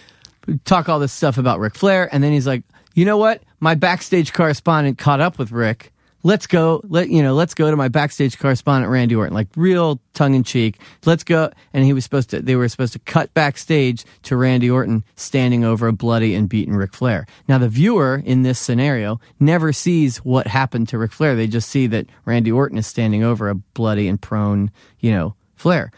[0.64, 2.62] talk all this stuff about Ric Flair, and then he's like,
[2.94, 3.42] you know what?
[3.60, 5.92] My backstage correspondent caught up with Rick.
[6.22, 6.82] Let's go.
[6.84, 7.34] Let you know.
[7.34, 10.78] Let's go to my backstage correspondent Randy Orton, like real tongue in cheek.
[11.06, 11.50] Let's go.
[11.72, 12.42] And he was supposed to.
[12.42, 16.76] They were supposed to cut backstage to Randy Orton standing over a bloody and beaten
[16.76, 17.26] Ric Flair.
[17.48, 21.34] Now the viewer in this scenario never sees what happened to Ric Flair.
[21.34, 25.34] They just see that Randy Orton is standing over a bloody and prone, you know,
[25.56, 25.90] Flair.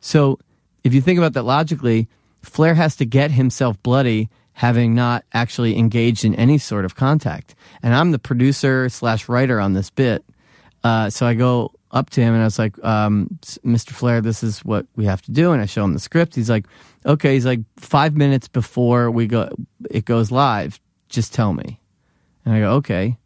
[0.00, 0.40] So
[0.82, 2.08] if you think about that logically,
[2.42, 4.28] Flair has to get himself bloody
[4.58, 7.54] having not actually engaged in any sort of contact.
[7.80, 10.24] And I'm the producer slash writer on this bit.
[10.82, 13.90] Uh, so I go up to him and I was like, um, Mr.
[13.90, 15.52] Flair, this is what we have to do.
[15.52, 16.34] And I show him the script.
[16.34, 16.66] He's like,
[17.06, 17.34] okay.
[17.34, 19.48] He's like, five minutes before we go,
[19.92, 20.80] it goes live.
[21.08, 21.78] Just tell me.
[22.44, 23.16] And I go, okay.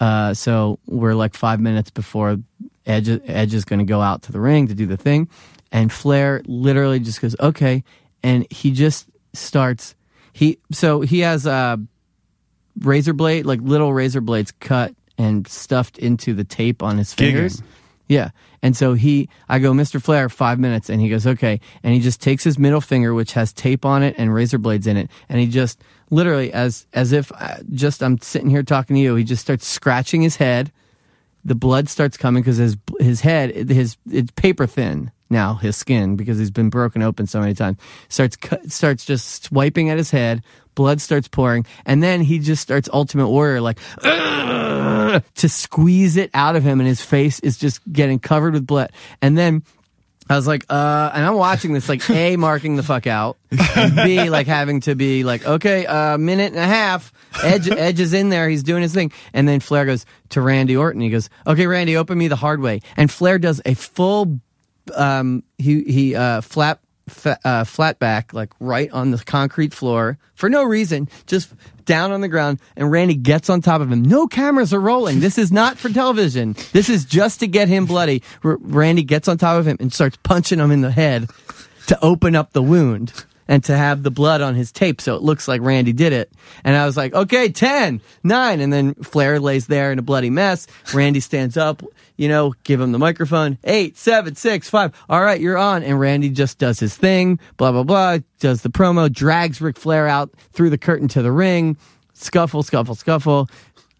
[0.00, 2.36] Uh, so we're like five minutes before
[2.84, 5.30] Edge, Edge is going to go out to the ring to do the thing.
[5.72, 7.84] And Flair literally just goes, okay.
[8.22, 9.94] And he just starts,
[10.38, 11.80] he, so he has a
[12.78, 17.60] razor blade, like little razor blades cut and stuffed into the tape on his fingers.
[18.06, 18.30] Yeah.
[18.62, 20.00] And so he, I go, Mr.
[20.00, 20.90] Flair, five minutes.
[20.90, 21.58] And he goes, okay.
[21.82, 24.86] And he just takes his middle finger, which has tape on it and razor blades
[24.86, 25.10] in it.
[25.28, 29.16] And he just literally, as, as if uh, just I'm sitting here talking to you,
[29.16, 30.70] he just starts scratching his head.
[31.44, 36.16] The blood starts coming because his, his head, his, it's paper thin now, his skin,
[36.16, 37.78] because he's been broken open so many times.
[38.08, 38.36] Starts,
[38.68, 40.42] starts just swiping at his head.
[40.74, 41.66] Blood starts pouring.
[41.84, 46.88] And then he just starts Ultimate Warrior, like, to squeeze it out of him, and
[46.88, 48.92] his face is just getting covered with blood.
[49.20, 49.64] And then
[50.30, 54.28] I was like, uh, and I'm watching this, like, A, marking the fuck out, B,
[54.28, 57.12] like, having to be like, okay, a minute and a half.
[57.42, 58.48] Edge, Edge is in there.
[58.48, 59.10] He's doing his thing.
[59.32, 61.00] And then Flair goes to Randy Orton.
[61.00, 62.80] He goes, okay, Randy, open me the hard way.
[62.96, 64.40] And Flair does a full,
[64.96, 70.18] um, he, he, uh, flap, fa- uh, flat back, like right on the concrete floor
[70.34, 71.52] for no reason, just
[71.84, 72.60] down on the ground.
[72.76, 74.02] And Randy gets on top of him.
[74.02, 75.20] No cameras are rolling.
[75.20, 76.54] This is not for television.
[76.72, 78.22] This is just to get him bloody.
[78.44, 81.28] R- Randy gets on top of him and starts punching him in the head
[81.86, 83.12] to open up the wound
[83.48, 86.30] and to have the blood on his tape so it looks like Randy did it.
[86.62, 88.60] And I was like, okay, 10, 9.
[88.60, 90.66] And then Flair lays there in a bloody mess.
[90.92, 91.82] Randy stands up,
[92.16, 93.58] you know, give him the microphone.
[93.64, 94.92] Eight, seven, six, five.
[95.08, 95.82] All right, you're on.
[95.82, 100.06] And Randy just does his thing, blah, blah, blah, does the promo, drags Ric Flair
[100.06, 101.76] out through the curtain to the ring,
[102.12, 103.48] scuffle, scuffle, scuffle.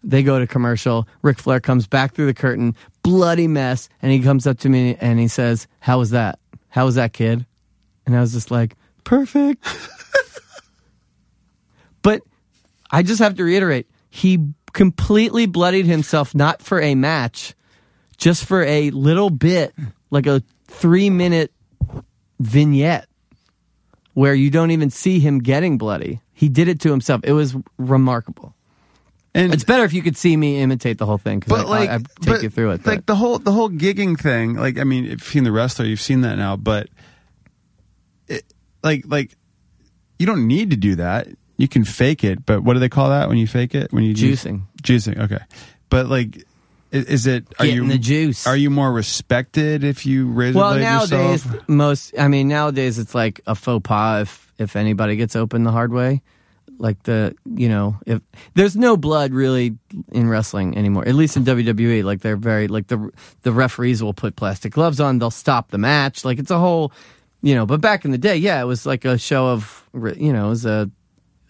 [0.03, 1.07] They go to commercial.
[1.23, 3.89] Ric Flair comes back through the curtain, bloody mess.
[4.01, 6.39] And he comes up to me and he says, How was that?
[6.69, 7.45] How was that, kid?
[8.05, 8.75] And I was just like,
[9.09, 9.65] perfect.
[12.03, 12.21] but
[12.91, 14.39] I just have to reiterate, he
[14.71, 17.55] completely bloodied himself not for a match,
[18.17, 19.73] just for a little bit,
[20.11, 21.51] like a three minute
[22.39, 23.07] vignette
[24.13, 26.21] where you don't even see him getting bloody.
[26.33, 27.21] He did it to himself.
[27.23, 28.53] It was remarkable.
[29.33, 31.69] And It's better if you could see me imitate the whole thing because but I,
[31.69, 32.85] like I, I take but, you through it.
[32.85, 34.53] Like the whole the whole gigging thing.
[34.53, 36.55] Like I mean, if you've seen the wrestler, you've seen that now.
[36.55, 36.89] But
[38.27, 38.43] it,
[38.83, 39.35] like like
[40.17, 41.27] you don't need to do that.
[41.57, 42.45] You can fake it.
[42.45, 43.91] But what do they call that when you fake it?
[43.91, 44.63] When you Juicing.
[44.81, 45.17] juicing.
[45.19, 45.39] Okay,
[45.89, 46.37] but like.
[46.93, 47.45] i- Is it?
[47.59, 48.47] Are Getting you the juice.
[48.47, 51.67] Are you more respected if you razor well nowadays yourself?
[51.69, 55.71] most i mean nowadays it's like a faux pas if if anybody gets open the
[55.71, 56.21] hard way
[56.79, 58.21] like the you know if
[58.55, 59.77] there's no blood really
[60.11, 63.11] in wrestling anymore at least in wwe like they're very like the
[63.43, 66.91] the referees will put plastic gloves on they'll stop the match like it's a whole
[67.41, 70.33] you know but back in the day yeah it was like a show of you
[70.33, 70.89] know it was a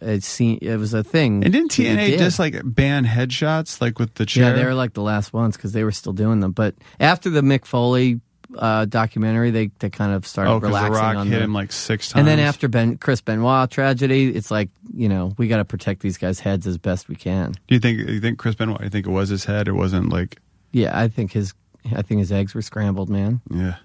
[0.01, 2.19] a scene it was a thing And didn't TNA did.
[2.19, 4.51] just like ban headshots like with the chair?
[4.51, 6.53] Yeah, they were like the last ones because they were still doing them.
[6.53, 8.21] But after the Mick Foley
[8.57, 11.53] uh, documentary, they they kind of started oh, relaxing the Rock on hit the, him
[11.53, 12.19] like six times.
[12.19, 16.01] And then after Ben Chris Benoit tragedy, it's like you know we got to protect
[16.01, 17.51] these guys' heads as best we can.
[17.67, 18.81] do you think you think Chris Benoit?
[18.81, 19.67] You think it was his head?
[19.67, 20.39] It wasn't like
[20.71, 21.53] Yeah, I think his
[21.93, 23.41] I think his eggs were scrambled, man.
[23.51, 23.75] Yeah.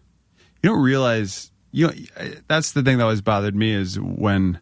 [0.62, 1.92] You don't realize, you know,
[2.48, 4.60] that's the thing that always bothered me is when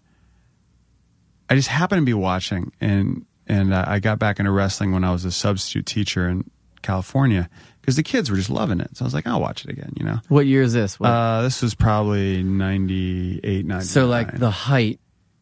[1.48, 5.04] I just happened to be watching and, and uh, I got back into wrestling when
[5.04, 6.50] I was a substitute teacher in
[6.80, 7.50] California
[7.80, 8.96] because the kids were just loving it.
[8.96, 10.20] So I was like, I'll watch it again, you know?
[10.28, 10.96] What year is this?
[11.00, 13.82] Uh, this was probably 98, 99.
[13.82, 14.98] so like the height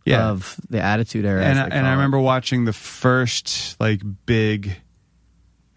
[0.07, 0.31] Yeah.
[0.31, 4.75] of the Attitude Era, and I, and I remember watching the first like big,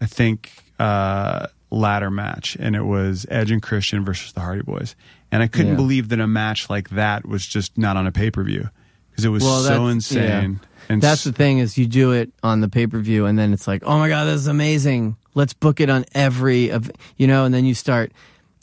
[0.00, 4.96] I think uh, ladder match, and it was Edge and Christian versus the Hardy Boys,
[5.34, 5.76] and I couldn't Yeah.
[5.76, 8.68] believe that a match like that was just not on a pay per view
[9.10, 10.22] because it was Well, so insane.
[10.60, 10.68] yeah.
[10.88, 13.38] And That's s- the thing is you do it on the pay per view and
[13.38, 15.16] then it's like, oh my god, this is amazing.
[15.34, 18.12] Let's book it on every, of you know, and then you start.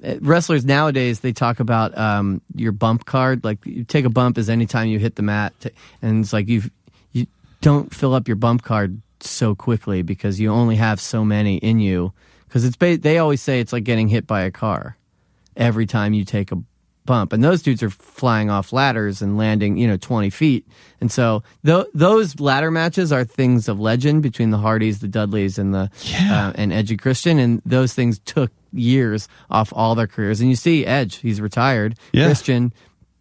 [0.04, 3.44] uh, Wrestlers nowadays they talk about um, your bump card.
[3.44, 5.70] Like you take a bump is anytime you hit the mat, t-
[6.02, 6.64] and it's like you
[7.12, 7.28] you
[7.62, 11.80] don't fill up your bump card so quickly because you only have so many in
[11.80, 12.14] you.
[12.48, 14.96] Because it's ba- they always say it's like getting hit by a car
[15.56, 16.58] every time you take a
[17.06, 17.34] bump.
[17.34, 20.68] And those dudes are flying off ladders and landing, you know, 20 feet.
[21.00, 25.58] And so th- those ladder matches are things of legend between the Hardys, the Dudleys,
[25.58, 27.40] and the uh, and and Christian.
[27.40, 30.42] And those things took years off all their careers.
[30.42, 31.96] And you see Edge, he's retired.
[32.12, 32.26] Yeah.
[32.26, 32.74] Christian,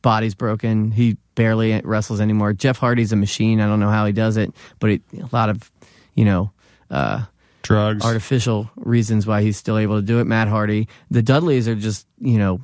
[0.03, 0.91] body's broken.
[0.91, 2.53] He barely wrestles anymore.
[2.53, 3.61] Jeff Hardy's a machine.
[3.61, 5.71] I don't know how he does it, but it, a lot of,
[6.15, 6.53] you know,
[6.91, 7.25] uh,
[7.63, 8.05] drugs.
[8.05, 10.25] artificial reasons why he's still able to do it.
[10.25, 12.61] Matt Hardy, the Dudleys are just you know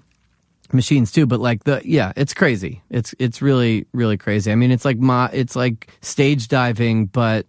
[0.72, 1.26] machines too.
[1.26, 2.82] But like the yeah, it's crazy.
[2.90, 4.52] It's it's really really crazy.
[4.52, 7.46] I mean, it's like my it's like stage diving, but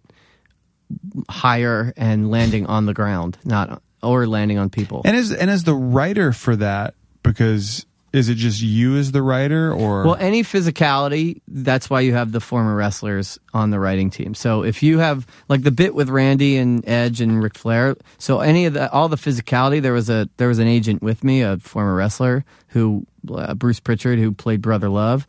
[1.28, 5.02] higher and landing on the ground, not or landing on people.
[5.04, 9.20] and as and as the writer for that, because is it just you as the
[9.22, 14.08] writer or Well, any physicality, that's why you have the former wrestlers on the writing
[14.10, 14.34] team.
[14.34, 18.40] So if you have like the bit with Randy and Edge and Ric Flair, so
[18.40, 21.42] any of the all the physicality, there was a there was an agent with me,
[21.42, 25.26] a former wrestler who uh, Bruce Pritchard who played Brother Love.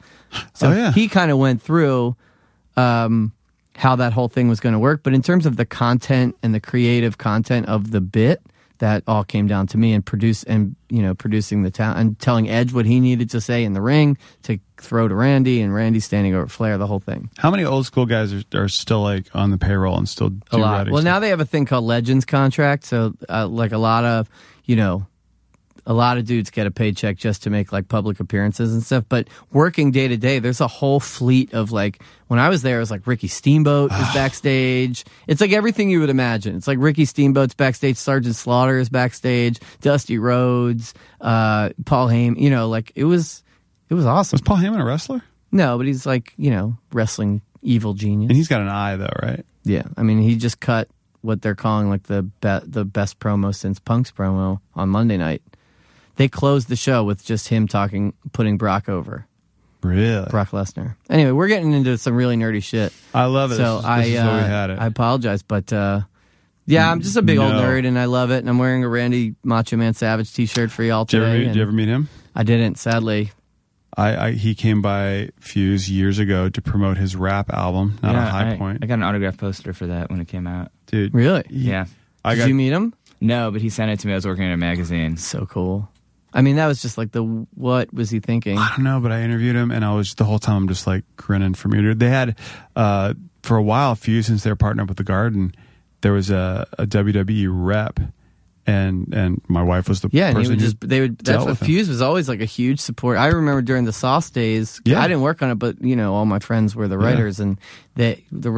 [0.54, 0.92] So Oh, yeah.
[0.92, 2.16] he kind of went through
[2.78, 3.34] um,
[3.76, 6.54] how that whole thing was going to work, but in terms of the content and
[6.54, 8.42] the creative content of the bit,
[8.80, 12.20] that all came down to me and produce and you know producing the town and
[12.20, 15.74] telling Edge what he needed to say in the ring to throw to Randy and
[15.74, 17.30] Randy standing over Flair, the whole thing.
[17.38, 20.58] how many old school guys are, are still like on the payroll and still a
[20.58, 20.88] lot.
[20.90, 21.04] Well, stuff?
[21.04, 24.30] now they have a thing called Legends contract, so uh, like a lot of
[24.66, 25.06] you know.
[25.90, 29.04] A lot of dudes get a paycheck just to make like public appearances and stuff,
[29.10, 32.02] but working day to day, there's a whole fleet of like.
[32.28, 35.04] When I was there, it was like Ricky Steamboat is backstage.
[35.26, 36.56] It's like everything you would imagine.
[36.56, 42.40] It's like Ricky Steamboat's backstage, Sergeant Slaughter is backstage, Dusty Rhodes, uh, Paul Heyman.
[42.40, 43.44] You know, like it was
[43.90, 44.36] It was awesome.
[44.36, 45.24] Was Paul Heyman a wrestler?
[45.52, 48.30] No, but he's like you know wrestling evil genius.
[48.30, 49.44] And he's got an eye though, right?
[49.64, 50.88] yeah, I mean he just cut
[51.22, 55.42] what they're calling like the be- the best promo since Punk's promo on Monday night.
[56.20, 59.26] They closed the show with just him talking, putting Brock over,
[59.82, 60.28] Really?
[60.30, 60.96] Brock Lesnar.
[61.10, 62.92] Anyway, we're getting into some really nerdy shit.
[63.14, 63.56] I love it.
[63.56, 64.80] So this is, I this is where we uh, had it.
[64.80, 66.02] I apologize, but uh,
[66.66, 68.40] yeah, I'm just a big old nerd and I love it.
[68.40, 71.40] And I'm wearing a Randy Macho Man Savage T-shirt for y'all did, you ever today.
[71.40, 72.10] meet, did you ever meet him?
[72.36, 73.32] I didn't, sadly.
[73.96, 78.28] I, I he came by Fuse years ago to promote his rap album, not Yeah,
[78.28, 78.80] a high I, point.
[78.82, 80.70] I got an autograph poster for that when it came out.
[80.88, 81.44] Dude, Really?
[81.50, 81.86] Yeah.
[82.26, 82.94] I Did got you meet him?
[83.22, 84.12] No, but he sent it to me.
[84.12, 85.16] I was working in a magazine.
[85.16, 85.90] So cool.
[86.34, 88.58] I mean, that was just like the what was he thinking?
[88.58, 90.86] I don't know, but I interviewed him, and I was the whole time I'm just
[90.88, 91.96] like grinning from ear to.
[91.96, 92.38] They had
[92.76, 93.14] uh,
[93.44, 95.54] for a while, Fuse since they were partnered up with the Garden,
[96.02, 98.00] there was a, a WWE rep,
[98.68, 101.18] and and my wife was the Yeah, and he would just they would.
[101.18, 101.66] That's what him.
[101.66, 103.18] Fuse was always like a huge support.
[103.18, 104.80] I remember during the Sauce days.
[104.86, 105.02] Yeah.
[105.02, 107.06] I didn't work on it, but you know, all my friends were the Yeah.
[107.06, 107.58] writers, and
[107.96, 108.52] they the,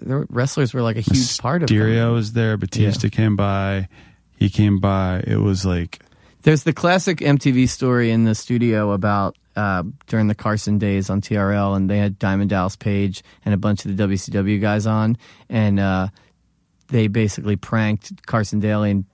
[0.00, 2.12] the wrestlers were like a huge part of Mysterio it.
[2.12, 2.56] was there.
[2.56, 3.88] Batista came by.
[4.36, 5.24] He came by.
[5.26, 5.98] It was like
[6.46, 11.20] There's the classic MTV story in the studio about uh, during the Carson days on
[11.20, 15.18] TRL, and they had Diamond Dallas Page and a bunch of the WCW guys on,
[15.48, 16.06] and uh,
[16.86, 19.06] they basically pranked Carson Daly and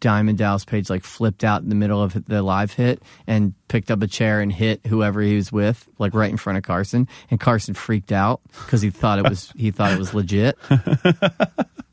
[0.00, 3.90] Diamond Dallas Page like flipped out in the middle of the live hit and picked
[3.90, 7.08] up a chair and hit whoever he was with, like right in front of Carson,
[7.30, 10.58] and Carson freaked out because he thought it was he thought it was legit.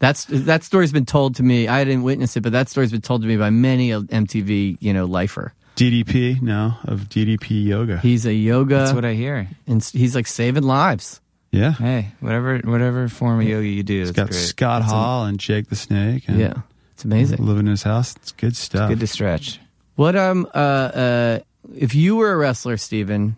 [0.00, 1.68] That's that story's been told to me.
[1.68, 4.78] I didn't witness it, but that story's been told to me by many a MTV,
[4.80, 5.52] you know, lifer.
[5.76, 7.98] DDP now of DDP Yoga.
[7.98, 9.48] He's a yoga, That's what I hear.
[9.66, 11.20] and he's like saving lives.
[11.52, 14.40] yeah, Hey, whatever whatever form of yoga you do, he's that's got great.
[14.40, 16.24] Scott Hall and Jake the Snake.
[16.28, 16.54] And Yeah,
[16.94, 17.44] it's amazing.
[17.46, 18.16] living in his house.
[18.16, 18.88] It's good stuff.
[18.90, 19.60] Good to stretch.
[19.96, 21.38] What um uh uh
[21.76, 23.36] if you were a wrestler, Steven,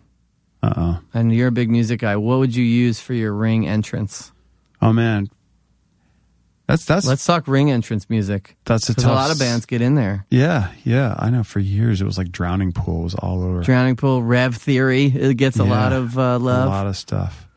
[0.61, 0.99] uh oh.
[1.13, 4.31] and you're a big music guy, what would you use for your ring entrance?
[4.81, 5.29] Oh man,
[6.67, 8.55] that's that's Let's talk ring entrance music.
[8.65, 9.05] that's a tough.
[9.05, 10.25] a lot of bands get in there.
[10.29, 11.15] Yeah, yeah.
[11.19, 11.43] I know.
[11.43, 13.61] For years, it was like Drowning Pool was all over.
[13.61, 15.69] Drowning Pool, Rev Theory, it gets a Yeah.
[15.69, 16.67] lot of uh, love.
[16.67, 17.47] A lot of stuff.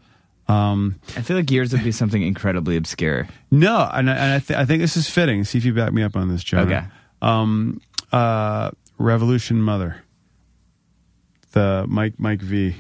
[0.49, 3.27] Um, I feel like yours would be something incredibly obscure.
[3.51, 5.43] no, and I, and I, th- I think this is fitting.
[5.45, 6.67] See if you back me up on this, John.
[6.73, 6.87] Okay.
[7.21, 7.81] Um,
[8.13, 10.03] uh, Revolution Mother,
[11.53, 12.77] the Mike Mike V,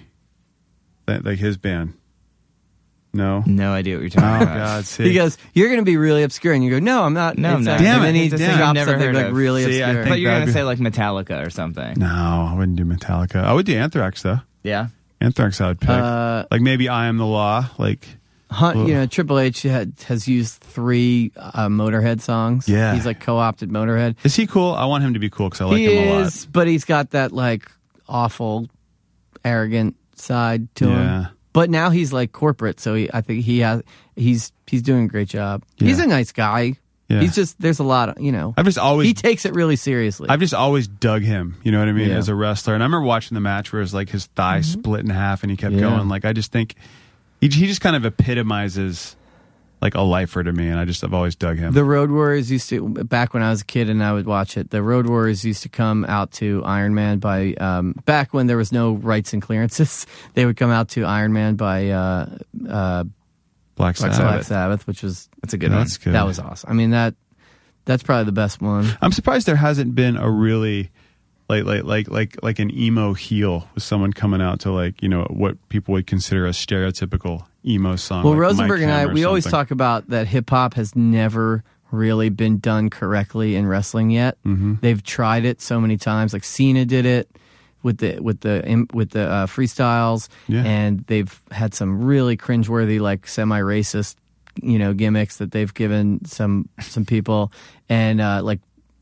[1.06, 1.94] that, like his band.
[3.16, 3.42] No.
[3.46, 4.56] No idea what you're Oh talking about.
[4.66, 4.84] God!
[4.84, 7.38] See, He goes, "You're going to be really obscure," and you go, "No, I'm not."
[7.38, 7.72] No, I'm not.
[7.72, 8.06] not." Damn and it.
[8.06, 9.36] then he It's a just thing I've drops never something heard like of.
[9.36, 10.02] really See, I obscure.
[10.04, 11.94] think But you're that'd gonna be- say like Metallica or something.
[11.98, 12.06] no,
[12.50, 13.36] I wouldn't do Metallica.
[13.42, 14.40] I would do Anthrax though.
[14.62, 14.88] Yeah.
[15.20, 15.88] Anthrax, I would pick.
[15.88, 17.70] Uh, like maybe I Am the Law.
[17.78, 18.06] Like
[18.50, 22.68] Hunt, you know, Triple H had, has used three uh, Motorhead songs.
[22.68, 22.94] Yeah.
[22.94, 24.16] he's like co-opted Motorhead.
[24.24, 24.72] Is he cool?
[24.72, 26.26] I want him to be cool because I like he him a lot.
[26.26, 27.68] is, but he's got that like
[28.08, 28.68] awful,
[29.44, 31.26] arrogant side to Yeah.
[31.56, 33.82] But now he's like corporate, so he, I think he has.
[34.14, 35.64] He's he's doing a great job.
[35.76, 36.74] He's a nice guy.
[37.08, 37.20] Yeah.
[37.20, 38.52] He's just there's a lot of you know.
[38.58, 40.28] I've just always he takes it really seriously.
[40.28, 41.56] I've just always dug him.
[41.62, 42.10] You know what I mean?
[42.10, 42.18] Yeah.
[42.18, 44.58] As a wrestler, and I remember watching the match where it was like his thigh
[44.58, 44.80] mm-hmm.
[44.80, 45.80] split in half, and he kept Yeah.
[45.80, 46.10] going.
[46.10, 46.74] Like I just think
[47.40, 49.16] he he just kind of epitomizes
[49.82, 51.72] like a lifer to me, and I just I've always dug him.
[51.72, 54.56] The Road Warriors used to back when I was a kid and I would watch
[54.56, 54.70] it.
[54.70, 58.56] The Road Warriors used to come out to Iron Man by um, back when there
[58.56, 60.06] was no rights and clearances.
[60.34, 63.04] They would come out to Iron Man by uh, uh,
[63.74, 64.16] Black Black Sabbath.
[64.16, 64.46] Sabbath.
[64.46, 66.04] Sabbath, which was That's a good That's one.
[66.04, 66.14] good.
[66.14, 66.70] that was awesome.
[66.70, 67.14] I mean that
[67.84, 68.86] that's probably the best one.
[69.00, 70.90] I'm surprised there hasn't been a really
[71.48, 75.08] like like like like like an emo heel with someone coming out to like you
[75.08, 78.24] know what people would consider a stereotypical emo song.
[78.24, 82.28] Well, like Rosenberg and I we always talk about that hip hop has never really
[82.30, 84.36] been done correctly in wrestling yet.
[84.44, 84.74] Mm-hmm.
[84.80, 86.32] They've tried it so many times.
[86.32, 87.30] Like Cena did it
[87.82, 90.64] with the with the with the uh, freestyles, Yeah.
[90.64, 94.16] and they've had some really cringeworthy, like semi racist,
[94.60, 97.52] you know, gimmicks that they've given some some people,
[97.88, 98.58] and uh, like.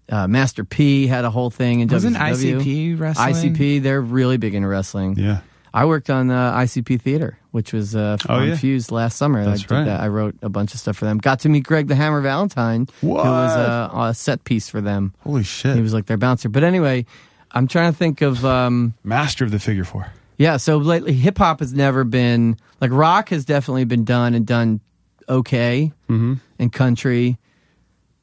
[0.08, 2.60] Uh, Master P had a whole thing in Wasn't WCW.
[2.60, 3.34] ICP wrestling?
[3.54, 5.16] ICP, they're really big into wrestling.
[5.18, 5.40] Yeah.
[5.72, 8.56] I worked on uh, ICP Theater, which was uh, Oh, on yeah.
[8.56, 9.44] Fuse last summer.
[9.44, 9.84] That's I did right.
[9.86, 10.00] that.
[10.00, 11.18] I wrote a bunch of stuff for them.
[11.18, 13.24] Got to meet Greg the Hammer Valentine, What?
[13.24, 15.14] who was uh, a set piece for them.
[15.24, 15.74] Holy shit!
[15.74, 16.48] He was like their bouncer.
[16.48, 17.06] But anyway,
[17.50, 20.06] I'm trying to think of um, master of the figure four.
[20.36, 20.58] yeah.
[20.58, 24.80] So lately, hip hop has never been like rock has definitely been done and done
[25.28, 26.34] okay, mm-hmm.
[26.60, 27.36] and country,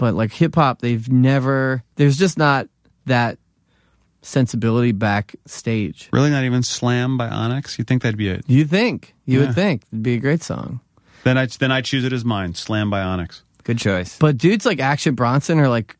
[0.02, 1.84] but like hip hop, they've never.
[1.96, 2.68] There's just not
[3.06, 3.38] that
[4.24, 6.10] sensibility backstage.
[6.12, 7.78] Really, not even "Slam" by Onyx.
[7.78, 8.44] You think that'd be it?
[8.48, 9.46] You think you Yeah.
[9.46, 10.80] would think it'd be a great song.
[11.24, 12.56] Then I then I choose it as mine.
[12.56, 13.44] "Slam" by Onyx.
[13.64, 14.18] Good choice.
[14.20, 15.98] But dudes like Action Bronson are like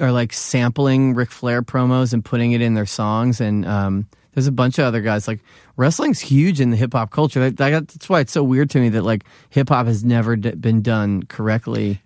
[0.00, 4.46] are like sampling Ric Flair promos and putting it in their songs, and um, There's
[4.46, 5.28] a bunch of other guys.
[5.28, 5.40] Like
[5.76, 7.40] wrestling's huge in the hip hop culture.
[7.40, 10.36] That- that- That's why it's so weird to me that like hip hop has never
[10.36, 12.00] d- been done correctly.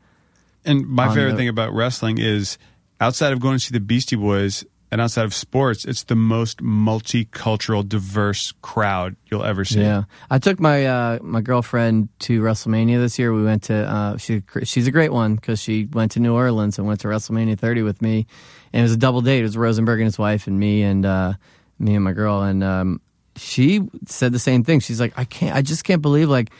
[0.66, 2.58] And my favorite the- thing about wrestling is
[3.00, 6.58] outside of going to see the Beastie Boys and outside of sports, it's the most
[6.58, 9.80] multicultural, diverse crowd you'll ever see.
[9.80, 13.32] Yeah, I took my uh, my girlfriend to WrestleMania this year.
[13.32, 16.78] We went to uh, she she's a great one because she went to New Orleans
[16.78, 18.26] and went to WrestleMania 30 with me,
[18.72, 19.40] and it was a double date.
[19.40, 21.32] It was Rosenberg and his wife and me and uh,
[21.78, 23.00] me and my girl, and um,
[23.34, 24.80] she said the same thing.
[24.80, 26.50] She's like, I can't, I just can't believe like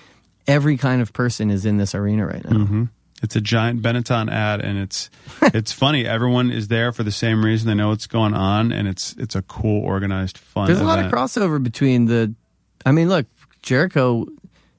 [0.49, 2.57] every kind of person is in this arena right now.
[2.59, 2.85] Mm-hmm.
[3.23, 5.11] It's a giant Benetton ad, and it's
[5.43, 6.07] it's funny.
[6.07, 7.69] Everyone is there for the same reason.
[7.69, 10.67] They know what's going on, and it's it's a cool, organized, fun.
[10.67, 11.15] There's a lot of event.
[11.15, 12.35] crossover between the.
[12.85, 13.27] I mean, look,
[13.63, 14.27] Jericho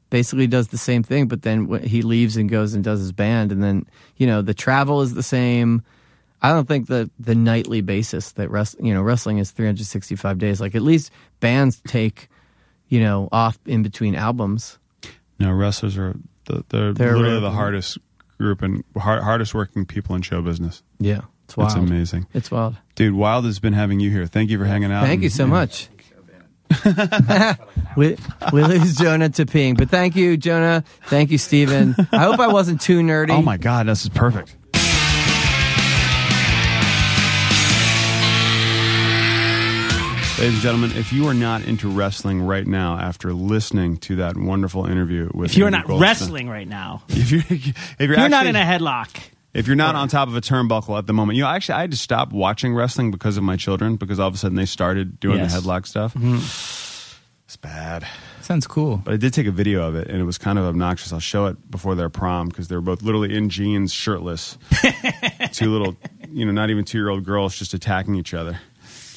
[0.10, 3.12] basically does the same thing, but then wh- he leaves and goes and does his
[3.12, 3.86] band, and then
[4.18, 5.84] you know the travel is the same.
[6.42, 10.62] I don't think that the nightly basis that rest, you know, wrestling is 365 days.
[10.62, 12.30] Like at least bands take,
[12.90, 14.78] you know, off in between albums.
[15.40, 16.16] No, wrestlers are
[16.46, 17.98] the, they're, They're literally the hardest
[18.38, 20.84] group and hard, hardest working people in show business.
[21.00, 21.72] Yeah, it's wild.
[21.72, 22.76] It's amazing, It's wild.
[22.96, 23.14] dude.
[23.14, 24.26] Wild has been having you here.
[24.28, 25.06] Thank you for hanging out.
[25.06, 25.50] Thank you so yeah.
[25.50, 25.90] much.
[27.96, 28.18] we,
[28.52, 30.84] we lose Jonah to peeing, but thank you, Jonah.
[31.06, 31.96] Thank you, Steven.
[32.12, 33.32] I hope I wasn't too nerdy.
[33.32, 34.56] Oh my god, this is perfect.
[40.38, 44.38] Ladies and gentlemen, if you are not into wrestling right now after listening to that
[44.38, 47.66] wonderful interview with If you're Andrew not Goldstein- wrestling right now, if you're if
[48.00, 49.10] you're, you're not in a headlock.
[49.56, 51.82] if you're not on top of a turnbuckle at the moment, you know, actually, I
[51.82, 54.68] had to stop watching wrestling because of my children because all of a sudden they
[54.68, 55.56] started doing Yes.
[55.56, 56.14] the headlock stuff.
[56.14, 56.36] Mm-hmm.
[57.46, 58.06] It's bad.
[58.42, 58.98] Sounds cool.
[59.04, 61.12] But I did take a video of it, and it was kind of obnoxious.
[61.14, 64.58] I'll show it before their prom because they were both literally in jeans, shirtless.
[65.54, 65.98] two little,
[66.30, 68.60] you know, not even two year old girls just attacking each other.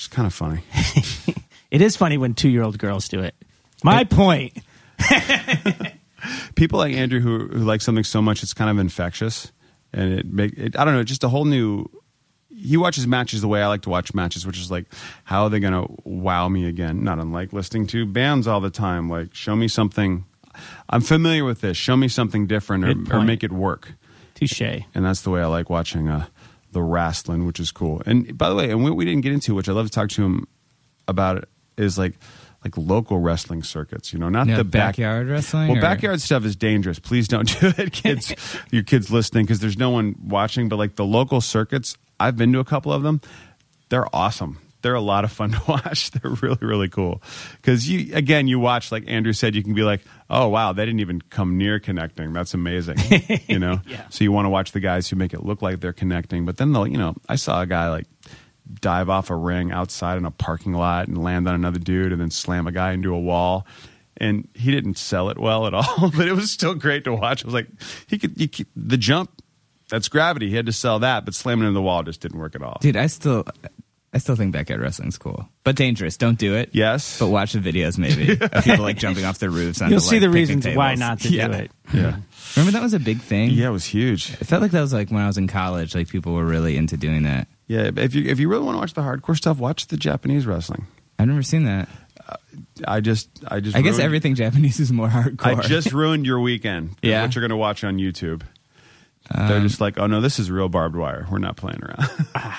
[0.01, 0.63] It's kind of funny.
[1.71, 3.35] It is funny when two year old girls do it.
[3.85, 4.59] My point.
[6.57, 9.53] People like Andrew who, who like something so much it's kind of infectious,
[9.93, 11.87] and it make it, I don't know, just a whole new.
[12.49, 14.87] He watches matches the way I like to watch matches, which is like,
[15.23, 17.05] how are they going to wow me again?
[17.05, 19.09] Not unlike listening to bands all the time.
[19.09, 20.25] Like, show me something.
[20.91, 21.77] I'm familiar with this.
[21.77, 23.93] Show me something different, or, or make it work.
[24.35, 24.61] Touche.
[24.95, 26.27] and that's the way I like watching uh,
[26.73, 28.03] the wrestling, which is cool.
[28.07, 30.09] And by the way, and what we didn't get into, which I love to talk
[30.11, 30.47] to him
[31.09, 31.45] about,
[31.77, 32.15] is like
[32.63, 34.13] like local wrestling circuits.
[34.13, 35.69] You know, not Yeah, the back- backyard wrestling.
[35.69, 36.99] Well, or- backyard stuff is dangerous.
[36.99, 38.35] Please don't do it, kids.
[38.71, 40.69] your kids listening because there's no one watching.
[40.69, 43.21] But like the local circuits, I've been to a couple of them.
[43.89, 44.59] They're awesome.
[44.83, 46.11] They're a lot of fun to watch.
[46.11, 47.23] They're really, really cool.
[47.57, 50.85] Because you, again, you watch, like Andrew said, you can be like, oh, wow, they
[50.85, 52.33] didn't even come near connecting.
[52.33, 52.99] That's amazing.
[53.47, 53.81] you know?
[53.91, 54.07] Yeah.
[54.11, 56.45] So you want to watch the guys who make it look like they're connecting.
[56.45, 58.07] But then they'll, you know, I saw a guy like
[58.81, 62.21] dive off a ring outside in a parking lot and land on another dude and
[62.21, 63.67] then slam a guy into a wall.
[64.17, 67.45] And he didn't sell it well at all, but it was still great to watch.
[67.45, 67.69] I was like,
[68.07, 69.43] he could, he could the jump,
[69.89, 70.49] that's gravity.
[70.51, 72.79] He had to sell that, but slamming into the wall just didn't work at all.
[72.81, 73.45] Dude, I still,
[74.13, 76.17] I still think backyard wrestling's cool, but dangerous.
[76.17, 76.71] Don't do it.
[76.73, 77.19] Yes.
[77.21, 79.81] but watch the videos maybe of people like jumping off their roofs.
[79.81, 80.35] Onto, You'll see like, the picnic
[80.65, 81.47] reasons why not to Yeah.
[81.47, 81.71] do it.
[81.95, 82.17] Yeah.
[82.57, 83.51] Remember that was a big thing.
[83.51, 84.33] Yeah, it was huge.
[84.33, 85.95] I felt like that was like when I was in college.
[85.95, 87.47] Like people were really into doing that.
[87.69, 90.45] Yeah, if you if you really want to watch the hardcore stuff, watch the Japanese
[90.45, 90.87] wrestling.
[91.21, 91.89] I've never seen that.
[92.29, 92.35] Uh,
[92.89, 95.59] I just I just I guess ruined- everything Japanese is more hardcore.
[95.59, 96.97] I just ruined your weekend.
[97.01, 97.23] Yeah?
[97.23, 98.43] what you're going to watch on YouTube.
[99.33, 101.29] They're um, just like, oh no, this is real barbed wire.
[101.31, 102.09] We're not playing around.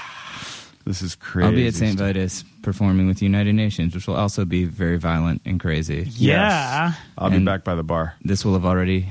[0.86, 1.48] this is crazy.
[1.48, 1.98] I'll be at St.
[1.98, 6.08] Vitus performing with United Nations, which will also be very violent and crazy.
[6.16, 6.94] Yeah.
[7.18, 8.16] I'll be And- back by the bar.
[8.24, 9.08] This will have already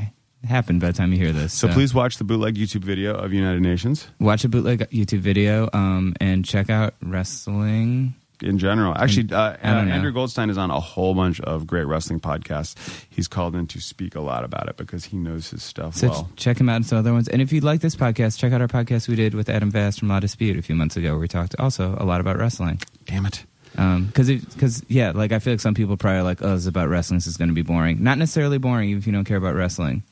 [0.48, 1.52] happened by the time you hear this.
[1.52, 5.68] So please watch the bootleg YouTube video of United Nations watch a bootleg YouTube video
[5.74, 8.14] um, and check out wrestling.
[8.42, 8.94] In general.
[8.96, 9.92] Actually, uh, know.
[9.92, 12.74] Andrew Goldstein is on a whole bunch of great wrestling podcasts.
[13.10, 16.08] He's called in to speak a lot about it because he knows his stuff So
[16.08, 16.30] well.
[16.36, 17.28] check him out and some other ones.
[17.28, 19.98] And if you'd like this podcast, check out our podcast we did with Adam Vass
[19.98, 22.80] from La Dispute a few months ago, where we talked also a lot about wrestling.
[23.04, 23.44] Damn it.
[23.72, 26.66] Because because yeah, like I feel like some people probably are like, oh, this is
[26.66, 27.18] about wrestling.
[27.18, 28.02] This is going to be boring.
[28.02, 30.02] Not necessarily boring even if you don't care about wrestling.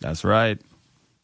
[0.00, 0.60] That's right.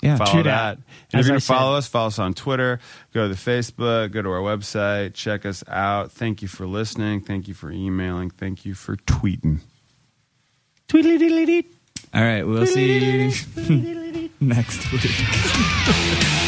[0.02, 0.78] Yeah, follow True that.
[0.78, 0.84] that.
[1.12, 2.78] And if you're going to follow us, follow us on Twitter,
[3.12, 6.12] go to the Facebook, go to our website, check us out.
[6.12, 7.20] Thank you for listening.
[7.20, 8.30] Thank you for emailing.
[8.30, 9.58] Thank you for tweeting.
[10.86, 11.66] Tweedly diddly.
[12.14, 16.44] All right, we'll see you next week.